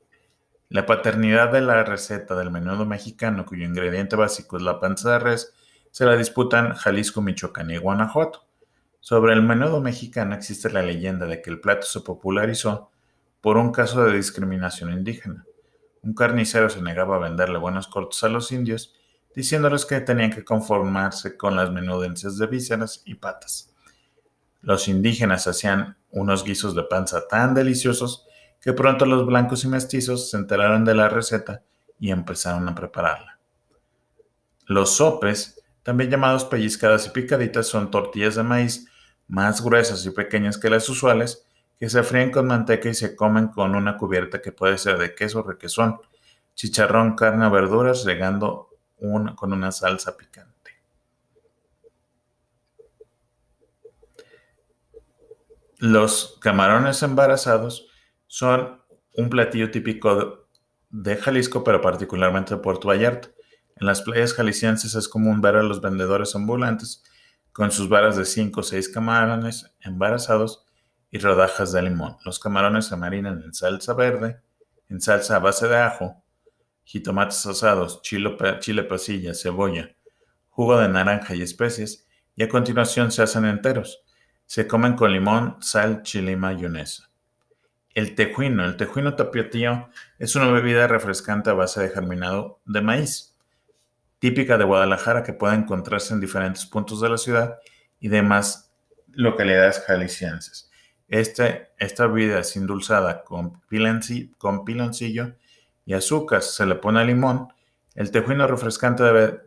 La 0.69 0.85
paternidad 0.85 1.51
de 1.51 1.61
la 1.61 1.83
receta 1.83 2.35
del 2.35 2.51
menudo 2.51 2.85
mexicano, 2.85 3.45
cuyo 3.45 3.65
ingrediente 3.65 4.15
básico 4.15 4.57
es 4.57 4.63
la 4.63 4.79
panza 4.79 5.11
de 5.11 5.19
res, 5.19 5.53
se 5.91 6.05
la 6.05 6.15
disputan 6.15 6.73
Jalisco, 6.75 7.21
Michoacán 7.21 7.69
y 7.71 7.77
Guanajuato. 7.77 8.45
Sobre 9.01 9.33
el 9.33 9.41
menudo 9.41 9.81
mexicano 9.81 10.35
existe 10.35 10.69
la 10.69 10.83
leyenda 10.83 11.25
de 11.25 11.41
que 11.41 11.49
el 11.49 11.59
plato 11.59 11.87
se 11.87 12.01
popularizó 12.01 12.91
por 13.41 13.57
un 13.57 13.71
caso 13.71 14.05
de 14.05 14.15
discriminación 14.15 14.93
indígena. 14.93 15.43
Un 16.03 16.13
carnicero 16.13 16.69
se 16.69 16.83
negaba 16.83 17.15
a 17.15 17.19
venderle 17.19 17.57
buenos 17.57 17.87
cortos 17.87 18.23
a 18.23 18.29
los 18.29 18.51
indios 18.51 18.93
diciéndoles 19.35 19.85
que 19.85 19.99
tenían 20.01 20.29
que 20.29 20.45
conformarse 20.45 21.35
con 21.35 21.55
las 21.55 21.71
menudencias 21.71 22.37
de 22.37 22.45
vísceras 22.45 23.01
y 23.05 23.15
patas. 23.15 23.73
Los 24.61 24.87
indígenas 24.87 25.47
hacían 25.47 25.97
unos 26.11 26.43
guisos 26.43 26.75
de 26.75 26.83
panza 26.83 27.27
tan 27.27 27.55
deliciosos 27.55 28.27
que 28.61 28.73
pronto 28.73 29.07
los 29.07 29.25
blancos 29.25 29.63
y 29.63 29.67
mestizos 29.67 30.29
se 30.29 30.37
enteraron 30.37 30.85
de 30.85 30.93
la 30.93 31.09
receta 31.09 31.63
y 31.99 32.11
empezaron 32.11 32.69
a 32.69 32.75
prepararla. 32.75 33.39
Los 34.67 34.91
sopes, 34.91 35.63
también 35.81 36.11
llamados 36.11 36.45
pellizcadas 36.45 37.07
y 37.07 37.09
picaditas, 37.09 37.65
son 37.65 37.89
tortillas 37.89 38.35
de 38.35 38.43
maíz 38.43 38.87
más 39.31 39.63
gruesas 39.63 40.05
y 40.05 40.09
pequeñas 40.11 40.57
que 40.57 40.69
las 40.69 40.87
usuales, 40.89 41.47
que 41.79 41.89
se 41.89 42.03
fríen 42.03 42.31
con 42.31 42.47
manteca 42.47 42.89
y 42.89 42.93
se 42.93 43.15
comen 43.15 43.47
con 43.47 43.75
una 43.75 43.95
cubierta 43.95 44.41
que 44.41 44.51
puede 44.51 44.77
ser 44.77 44.97
de 44.97 45.15
queso 45.15 45.41
requesón, 45.41 46.01
chicharrón, 46.53 47.15
carne 47.15 47.45
o 47.45 47.49
verduras, 47.49 48.03
regando 48.03 48.69
con 48.99 49.53
una 49.53 49.71
salsa 49.71 50.17
picante. 50.17 50.71
Los 55.77 56.37
camarones 56.41 57.01
embarazados 57.01 57.87
son 58.27 58.81
un 59.15 59.29
platillo 59.29 59.71
típico 59.71 60.45
de 60.89 61.15
Jalisco, 61.15 61.63
pero 61.63 61.79
particularmente 61.79 62.55
de 62.55 62.61
Puerto 62.61 62.89
Vallarta. 62.89 63.29
En 63.77 63.87
las 63.87 64.01
playas 64.01 64.33
jaliscienses 64.33 64.93
es 64.93 65.07
común 65.07 65.39
ver 65.39 65.55
a 65.55 65.63
los 65.63 65.79
vendedores 65.79 66.35
ambulantes 66.35 67.01
con 67.51 67.71
sus 67.71 67.89
varas 67.89 68.15
de 68.15 68.25
5 68.25 68.59
o 68.59 68.63
6 68.63 68.89
camarones 68.89 69.73
embarazados 69.81 70.65
y 71.11 71.19
rodajas 71.19 71.71
de 71.73 71.81
limón. 71.81 72.17
Los 72.23 72.39
camarones 72.39 72.85
se 72.85 72.95
marinan 72.95 73.41
en 73.43 73.53
salsa 73.53 73.93
verde, 73.93 74.41
en 74.89 75.01
salsa 75.01 75.35
a 75.35 75.39
base 75.39 75.67
de 75.67 75.77
ajo, 75.77 76.23
jitomates 76.83 77.45
asados, 77.45 78.01
chile, 78.01 78.83
pasilla, 78.83 79.33
cebolla, 79.33 79.95
jugo 80.49 80.77
de 80.77 80.89
naranja 80.89 81.35
y 81.35 81.41
especies, 81.41 82.07
y 82.35 82.43
a 82.43 82.49
continuación 82.49 83.11
se 83.11 83.21
hacen 83.21 83.45
enteros. 83.45 84.03
Se 84.45 84.67
comen 84.67 84.95
con 84.95 85.11
limón, 85.11 85.57
sal, 85.61 86.01
chile 86.03 86.33
y 86.33 86.35
mayonesa. 86.35 87.09
El 87.93 88.15
tejuino. 88.15 88.65
El 88.65 88.77
tejuino 88.77 89.15
tapiotío 89.15 89.89
es 90.17 90.35
una 90.35 90.49
bebida 90.49 90.87
refrescante 90.87 91.49
a 91.49 91.53
base 91.53 91.81
de 91.81 91.89
germinado 91.89 92.61
de 92.65 92.81
maíz, 92.81 93.30
típica 94.21 94.55
de 94.59 94.65
Guadalajara 94.65 95.23
que 95.23 95.33
puede 95.33 95.55
encontrarse 95.55 96.13
en 96.13 96.21
diferentes 96.21 96.67
puntos 96.67 97.01
de 97.01 97.09
la 97.09 97.17
ciudad 97.17 97.57
y 97.99 98.07
demás 98.07 98.71
localidades 99.13 99.79
jaliscienses. 99.79 100.69
Este, 101.07 101.71
esta 101.79 102.05
bebida 102.05 102.39
es 102.39 102.55
indulzada 102.55 103.23
con, 103.23 103.59
piloncillo 103.67 105.35
y 105.85 105.93
azúcar, 105.93 106.43
se 106.43 106.67
le 106.67 106.75
pone 106.75 107.03
limón. 107.03 107.47
El 107.95 108.11
tejuino 108.11 108.45
refrescante 108.45 109.01
debe 109.01 109.41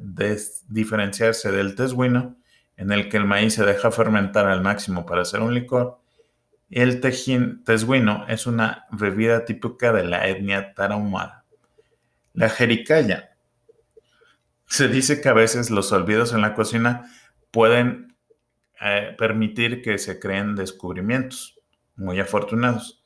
diferenciarse 0.66 1.52
del 1.52 1.76
tejuino, 1.76 2.36
en 2.76 2.90
el 2.90 3.08
que 3.08 3.16
el 3.16 3.26
maíz 3.26 3.54
se 3.54 3.64
deja 3.64 3.92
fermentar 3.92 4.48
al 4.48 4.60
máximo 4.60 5.06
para 5.06 5.22
hacer 5.22 5.40
un 5.40 5.54
licor. 5.54 6.00
El 6.68 7.00
tejuino 7.00 8.26
es 8.26 8.46
una 8.48 8.86
bebida 8.90 9.44
típica 9.44 9.92
de 9.92 10.02
la 10.02 10.26
etnia 10.26 10.74
tarahumara. 10.74 11.44
La 12.32 12.48
jericaya. 12.48 13.33
Se 14.74 14.88
dice 14.88 15.20
que 15.20 15.28
a 15.28 15.34
veces 15.34 15.70
los 15.70 15.92
olvidos 15.92 16.32
en 16.32 16.40
la 16.40 16.52
cocina 16.52 17.08
pueden 17.52 18.16
eh, 18.80 19.14
permitir 19.16 19.82
que 19.82 19.98
se 19.98 20.18
creen 20.18 20.56
descubrimientos 20.56 21.60
muy 21.94 22.18
afortunados. 22.18 23.00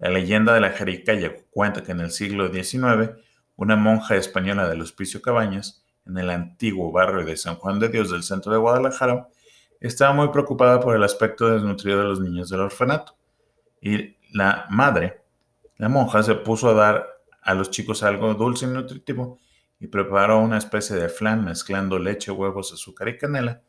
La 0.00 0.10
leyenda 0.10 0.54
de 0.54 0.60
la 0.60 0.70
Jericaya 0.72 1.36
cuenta 1.52 1.84
que 1.84 1.92
en 1.92 2.00
el 2.00 2.10
siglo 2.10 2.52
XIX, 2.52 3.12
una 3.54 3.76
monja 3.76 4.16
española 4.16 4.68
del 4.68 4.80
Hospicio 4.80 5.22
Cabañas, 5.22 5.84
en 6.04 6.18
el 6.18 6.30
antiguo 6.30 6.90
barrio 6.90 7.24
de 7.24 7.36
San 7.36 7.54
Juan 7.54 7.78
de 7.78 7.90
Dios 7.90 8.10
del 8.10 8.24
centro 8.24 8.50
de 8.50 8.58
Guadalajara, 8.58 9.28
estaba 9.78 10.12
muy 10.14 10.30
preocupada 10.30 10.80
por 10.80 10.96
el 10.96 11.04
aspecto 11.04 11.48
desnutrido 11.48 12.00
de 12.00 12.08
los 12.08 12.18
niños 12.18 12.48
del 12.50 12.58
orfanato. 12.58 13.16
Y 13.80 14.16
la 14.32 14.66
madre, 14.68 15.22
la 15.76 15.88
monja, 15.88 16.24
se 16.24 16.34
puso 16.34 16.70
a 16.70 16.74
dar 16.74 17.06
a 17.40 17.54
los 17.54 17.70
chicos 17.70 18.02
algo 18.02 18.34
dulce 18.34 18.64
y 18.64 18.68
nutritivo 18.70 19.38
y 19.84 19.86
preparó 19.86 20.38
una 20.38 20.56
especie 20.56 20.96
de 20.96 21.10
flan 21.10 21.44
mezclando 21.44 21.98
leche, 21.98 22.30
huevos, 22.30 22.72
azúcar 22.72 23.08
y 23.08 23.18
canela. 23.18 23.60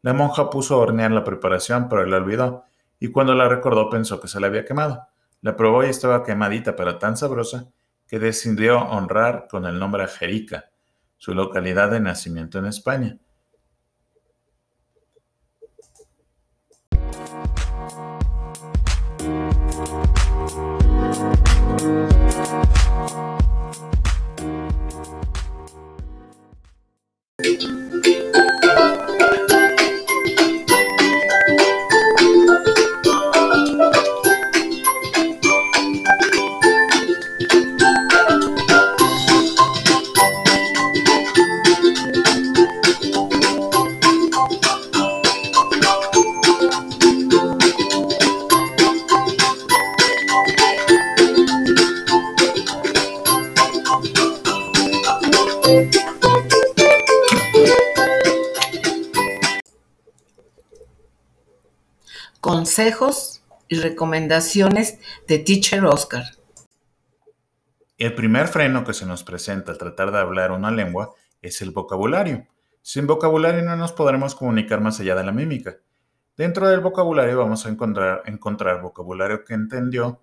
La 0.00 0.14
monja 0.14 0.48
puso 0.48 0.74
a 0.74 0.78
hornear 0.78 1.10
la 1.10 1.24
preparación, 1.24 1.90
pero 1.90 2.06
la 2.06 2.16
olvidó, 2.16 2.64
y 2.98 3.08
cuando 3.08 3.34
la 3.34 3.50
recordó 3.50 3.90
pensó 3.90 4.18
que 4.18 4.28
se 4.28 4.40
la 4.40 4.46
había 4.46 4.64
quemado. 4.64 5.08
La 5.42 5.56
probó 5.56 5.84
y 5.84 5.88
estaba 5.88 6.24
quemadita, 6.24 6.74
pero 6.74 6.96
tan 6.96 7.18
sabrosa 7.18 7.68
que 8.06 8.18
decidió 8.18 8.78
honrar 8.78 9.46
con 9.46 9.66
el 9.66 9.78
nombre 9.78 10.04
a 10.04 10.08
Jerica, 10.08 10.70
su 11.18 11.34
localidad 11.34 11.90
de 11.90 12.00
nacimiento 12.00 12.58
en 12.58 12.64
España. 12.64 13.18
Y 63.68 63.76
recomendaciones 63.76 64.98
de 65.28 65.38
Teacher 65.38 65.84
Oscar. 65.84 66.24
El 67.96 68.14
primer 68.14 68.48
freno 68.48 68.84
que 68.84 68.92
se 68.92 69.06
nos 69.06 69.22
presenta 69.22 69.70
al 69.70 69.78
tratar 69.78 70.10
de 70.10 70.18
hablar 70.18 70.50
una 70.50 70.70
lengua 70.70 71.14
es 71.40 71.62
el 71.62 71.70
vocabulario. 71.70 72.46
Sin 72.82 73.06
vocabulario 73.06 73.62
no 73.62 73.76
nos 73.76 73.92
podremos 73.92 74.34
comunicar 74.34 74.80
más 74.80 74.98
allá 74.98 75.14
de 75.14 75.24
la 75.24 75.32
mímica. 75.32 75.76
Dentro 76.36 76.68
del 76.68 76.80
vocabulario 76.80 77.38
vamos 77.38 77.66
a 77.66 77.68
encontrar, 77.68 78.22
encontrar 78.26 78.82
vocabulario 78.82 79.44
que 79.44 79.54
entendió 79.54 80.20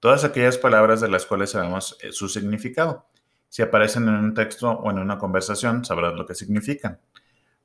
todas 0.00 0.24
aquellas 0.24 0.56
palabras 0.56 1.00
de 1.00 1.08
las 1.08 1.26
cuales 1.26 1.50
sabemos 1.50 1.98
eh, 2.02 2.12
su 2.12 2.28
significado. 2.28 3.06
Si 3.50 3.60
aparecen 3.60 4.08
en 4.08 4.14
un 4.14 4.34
texto 4.34 4.70
o 4.70 4.90
en 4.90 4.98
una 4.98 5.18
conversación, 5.18 5.84
sabrás 5.84 6.14
lo 6.14 6.24
que 6.24 6.34
significan. 6.34 7.00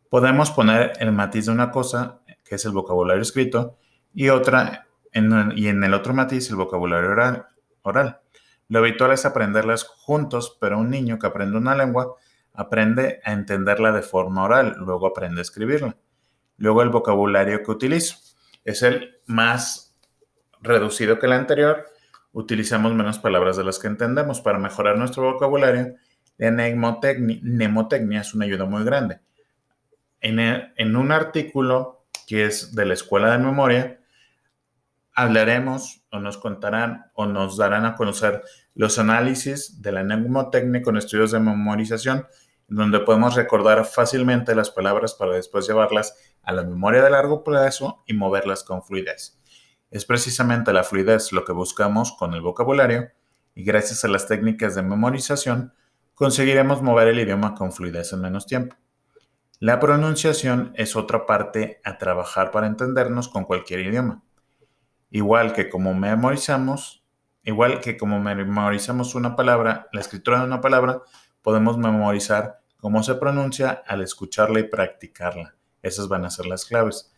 Podemos 0.09 0.51
poner 0.51 0.93
el 0.99 1.13
matiz 1.13 1.45
de 1.45 1.53
una 1.53 1.71
cosa, 1.71 2.19
que 2.43 2.55
es 2.55 2.65
el 2.65 2.71
vocabulario 2.71 3.21
escrito, 3.21 3.77
y 4.13 4.29
otra 4.29 4.87
y 5.13 5.67
en 5.67 5.83
el 5.83 5.93
otro 5.93 6.13
matiz 6.13 6.49
el 6.49 6.55
vocabulario 6.55 7.09
oral, 7.09 7.45
oral. 7.81 8.19
Lo 8.67 8.79
habitual 8.79 9.11
es 9.11 9.25
aprenderlas 9.25 9.83
juntos, 9.83 10.57
pero 10.61 10.77
un 10.77 10.89
niño 10.89 11.17
que 11.17 11.27
aprende 11.27 11.57
una 11.57 11.75
lengua 11.75 12.15
aprende 12.53 13.21
a 13.23 13.31
entenderla 13.31 13.91
de 13.91 14.01
forma 14.01 14.43
oral, 14.43 14.75
luego 14.77 15.07
aprende 15.07 15.39
a 15.39 15.43
escribirla. 15.43 15.95
Luego 16.57 16.81
el 16.83 16.89
vocabulario 16.89 17.63
que 17.63 17.71
utilizo 17.71 18.17
es 18.65 18.83
el 18.83 19.17
más 19.25 19.97
reducido 20.61 21.17
que 21.19 21.25
el 21.25 21.33
anterior. 21.33 21.85
Utilizamos 22.33 22.93
menos 22.93 23.17
palabras 23.17 23.55
de 23.57 23.63
las 23.63 23.79
que 23.79 23.87
entendemos. 23.87 24.41
Para 24.41 24.59
mejorar 24.59 24.97
nuestro 24.97 25.31
vocabulario, 25.31 25.95
la 26.37 26.51
mnemotecnia 26.51 28.21
es 28.21 28.33
una 28.33 28.45
ayuda 28.45 28.65
muy 28.65 28.83
grande. 28.83 29.21
En, 30.21 30.39
en 30.39 30.95
un 30.95 31.11
artículo 31.11 32.03
que 32.27 32.45
es 32.45 32.75
de 32.75 32.85
la 32.85 32.93
Escuela 32.93 33.31
de 33.31 33.39
Memoria, 33.39 33.98
hablaremos 35.19 36.05
o 36.11 36.19
nos 36.19 36.37
contarán 36.37 37.11
o 37.13 37.25
nos 37.25 37.57
darán 37.57 37.85
a 37.85 37.95
conocer 37.95 38.41
los 38.73 38.99
análisis 38.99 39.81
de 39.81 39.91
la 39.91 40.01
mnemotecnia 40.01 40.81
con 40.81 40.95
estudios 40.95 41.31
de 41.31 41.41
memorización 41.41 42.25
donde 42.69 43.01
podemos 43.01 43.35
recordar 43.35 43.83
fácilmente 43.83 44.55
las 44.55 44.71
palabras 44.71 45.15
para 45.15 45.33
después 45.33 45.67
llevarlas 45.67 46.15
a 46.41 46.53
la 46.53 46.63
memoria 46.63 47.03
de 47.03 47.09
largo 47.09 47.43
plazo 47.43 48.01
y 48.07 48.13
moverlas 48.13 48.63
con 48.63 48.81
fluidez. 48.81 49.37
Es 49.91 50.05
precisamente 50.05 50.71
la 50.71 50.83
fluidez 50.83 51.33
lo 51.33 51.43
que 51.43 51.51
buscamos 51.51 52.13
con 52.13 52.33
el 52.33 52.41
vocabulario 52.41 53.09
y 53.55 53.65
gracias 53.65 54.05
a 54.05 54.07
las 54.07 54.25
técnicas 54.25 54.73
de 54.75 54.83
memorización 54.83 55.73
conseguiremos 56.13 56.81
mover 56.81 57.09
el 57.09 57.19
idioma 57.19 57.55
con 57.55 57.73
fluidez 57.73 58.13
en 58.13 58.21
menos 58.21 58.45
tiempo. 58.45 58.77
La 59.59 59.81
pronunciación 59.81 60.71
es 60.75 60.95
otra 60.95 61.25
parte 61.25 61.81
a 61.83 61.97
trabajar 61.97 62.51
para 62.51 62.67
entendernos 62.67 63.27
con 63.27 63.43
cualquier 63.43 63.81
idioma. 63.81 64.23
Igual 65.11 65.53
que 65.53 65.69
como 65.69 65.93
memorizamos, 65.93 67.03
igual 67.43 67.79
que 67.79 67.97
como 67.97 68.19
memorizamos 68.19 69.15
una 69.15 69.35
palabra, 69.35 69.87
la 69.91 70.01
escritura 70.01 70.39
de 70.39 70.45
una 70.45 70.61
palabra, 70.61 71.01
podemos 71.41 71.77
memorizar 71.77 72.61
cómo 72.77 73.03
se 73.03 73.15
pronuncia 73.15 73.83
al 73.87 74.01
escucharla 74.01 74.59
y 74.59 74.63
practicarla. 74.63 75.55
Esas 75.81 76.07
van 76.07 76.25
a 76.25 76.29
ser 76.29 76.45
las 76.45 76.65
claves. 76.65 77.11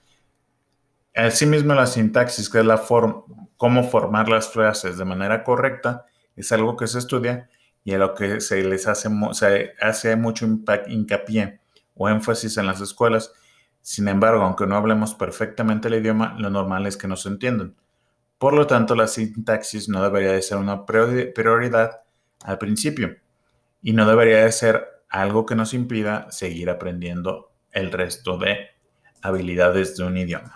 Asimismo, 1.14 1.74
la 1.74 1.88
sintaxis, 1.88 2.50
que 2.50 2.60
es 2.60 2.66
la 2.66 2.78
forma, 2.78 3.24
cómo 3.58 3.84
formar 3.84 4.30
las 4.30 4.50
frases 4.50 4.98
de 4.98 5.06
manera 5.06 5.44
correcta, 5.44 6.06
es 6.36 6.52
algo 6.52 6.78
que 6.78 6.88
se 6.88 7.00
estudia 7.00 7.50
y 7.84 7.94
a 7.94 7.98
lo 7.98 8.14
que 8.16 8.40
se 8.42 8.64
les 8.64 8.88
hace, 8.88 9.10
se 9.34 9.74
hace 9.82 10.16
mucho 10.16 10.48
hincapié 10.88 11.60
o 11.96 12.08
énfasis 12.10 12.58
en 12.58 12.68
las 12.68 12.80
escuelas. 12.80 13.34
Sin 13.82 14.08
embargo, 14.08 14.44
aunque 14.44 14.68
no 14.68 14.76
hablemos 14.76 15.14
perfectamente 15.14 15.90
el 15.90 15.96
idioma, 15.96 16.36
lo 16.40 16.50
normal 16.50 16.86
es 16.88 16.96
que 16.96 17.08
no 17.08 17.16
se 17.16 17.30
entiendan. 17.30 17.76
Por 18.42 18.56
lo 18.56 18.66
tanto, 18.66 18.96
la 18.96 19.06
sintaxis 19.06 19.88
no 19.88 20.02
debería 20.02 20.32
de 20.32 20.42
ser 20.42 20.58
una 20.58 20.84
prioridad 20.88 22.02
al 22.44 22.58
principio 22.58 23.18
y 23.84 23.94
no 23.94 24.10
debería 24.10 24.44
de 24.44 24.52
ser 24.52 24.84
algo 25.10 25.46
que 25.46 25.54
nos 25.54 25.76
impida 25.76 26.26
seguir 26.32 26.72
aprendiendo 26.72 27.52
el 27.72 27.92
resto 27.92 28.40
de 28.40 28.70
habilidades 29.22 29.96
de 29.96 30.06
un 30.06 30.18
idioma. 30.18 30.56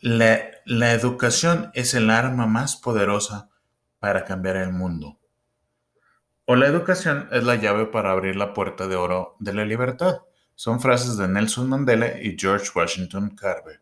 La, 0.00 0.40
la, 0.66 0.92
educación 0.92 1.70
es 1.74 1.94
el 1.94 2.10
arma 2.10 2.48
más 2.48 2.74
poderosa 2.74 3.53
para 4.04 4.26
cambiar 4.26 4.56
el 4.56 4.70
mundo. 4.70 5.18
O 6.44 6.56
la 6.56 6.66
educación 6.66 7.26
es 7.32 7.42
la 7.42 7.54
llave 7.54 7.86
para 7.86 8.10
abrir 8.10 8.36
la 8.36 8.52
puerta 8.52 8.86
de 8.86 8.96
oro 8.96 9.34
de 9.38 9.54
la 9.54 9.64
libertad. 9.64 10.18
Son 10.54 10.78
frases 10.78 11.16
de 11.16 11.26
Nelson 11.26 11.70
Mandela 11.70 12.20
y 12.20 12.36
George 12.38 12.66
Washington 12.74 13.34
Carver, 13.34 13.80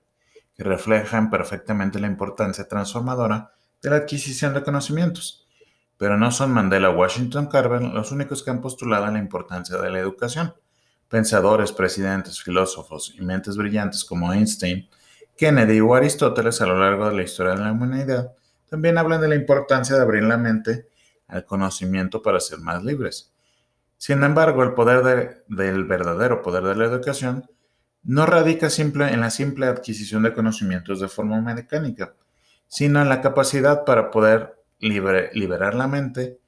que 0.55 0.63
reflejan 0.63 1.29
perfectamente 1.29 1.99
la 1.99 2.07
importancia 2.07 2.69
transformadora 2.69 3.51
de 3.83 3.91
la 3.91 3.97
adquisición 3.97 4.55
de 4.55 4.63
conocimientos. 4.63 5.49
Pero 5.97 6.17
no 6.17 6.31
son 6.31 6.53
Mandela 6.53 6.91
o 6.91 6.97
Washington 6.97 7.47
Carver 7.47 7.83
los 7.83 8.13
únicos 8.13 8.45
que 8.45 8.53
han 8.53 8.61
postulado 8.61 9.11
la 9.11 9.19
importancia 9.19 9.77
de 9.77 9.91
la 9.91 9.99
educación. 9.99 10.55
Pensadores, 11.09 11.73
presidentes, 11.73 12.41
filósofos 12.41 13.13
y 13.19 13.23
mentes 13.23 13.57
brillantes 13.57 14.05
como 14.05 14.33
Einstein, 14.33 14.89
Kennedy 15.37 15.81
o 15.81 15.97
Aristóteles 15.97 16.61
a 16.61 16.67
lo 16.67 16.79
largo 16.79 17.09
de 17.09 17.17
la 17.17 17.25
historia 17.25 17.55
de 17.55 17.65
la 17.65 17.73
humanidad 17.73 18.37
también 18.73 18.97
hablan 18.97 19.21
de 19.21 19.29
la 19.29 19.35
importancia 19.35 19.95
de 19.97 20.01
abrir 20.01 20.23
la 20.23 20.39
mente 20.39 20.89
al 21.29 21.45
conocimiento 21.45 22.23
para 22.23 22.41
ser 22.41 22.59
más 22.61 22.83
libres. 22.83 23.31
Sin 23.99 24.23
embargo, 24.23 24.63
el 24.63 24.73
poder 24.73 25.45
del 25.47 25.85
verdadero 25.85 26.41
poder 26.41 26.65
de 26.65 26.77
la 26.77 26.87
educación 26.87 27.51
no 28.03 28.25
radica 28.25 28.71
simple, 28.71 29.13
en 29.13 29.21
la 29.21 29.29
simple 29.29 29.67
adquisición 29.67 30.23
de 30.23 30.33
conocimientos 30.33 31.01
de 31.01 31.09
forma 31.09 31.39
mecánica, 31.43 32.15
sino 32.67 33.03
en 33.03 33.11
la 33.11 33.21
capacidad 33.21 33.85
para 33.85 34.11
poder 34.11 34.57
liberar 34.79 35.75
la 35.75 35.87
mente, 35.87 36.39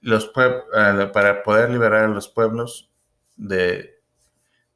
los 0.00 0.28
para 0.28 1.42
poder 1.42 1.68
liberar 1.68 2.04
a 2.04 2.08
los 2.08 2.26
pueblos 2.26 2.90
de 3.36 4.00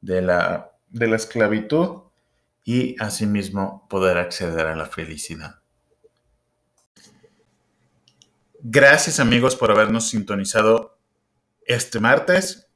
la 0.03 0.69
esclavitud 0.93 2.03
y 2.63 2.95
asimismo 2.99 3.87
poder 3.89 4.19
acceder 4.19 4.67
a 4.67 4.75
la 4.75 4.85
felicidad. 4.85 5.58
Gracias 8.61 9.19
amigos 9.21 9.55
por 9.55 9.71
habernos 9.71 10.09
sintonizado 10.09 10.99
este 11.65 11.99
martes. 11.99 12.67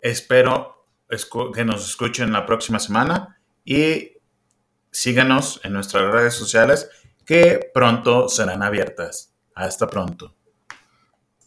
Espero 0.00 0.86
que 1.54 1.64
nos 1.64 1.86
escuchen 1.86 2.32
la 2.32 2.46
próxima 2.46 2.78
semana 2.78 3.38
y 3.62 4.12
síganos 4.90 5.60
en 5.64 5.74
nuestras 5.74 6.10
redes 6.10 6.34
sociales 6.34 6.88
que 7.26 7.70
pronto 7.74 8.28
serán 8.28 8.62
abiertas. 8.62 9.34
Hasta 9.54 9.86
pronto. 9.86 10.34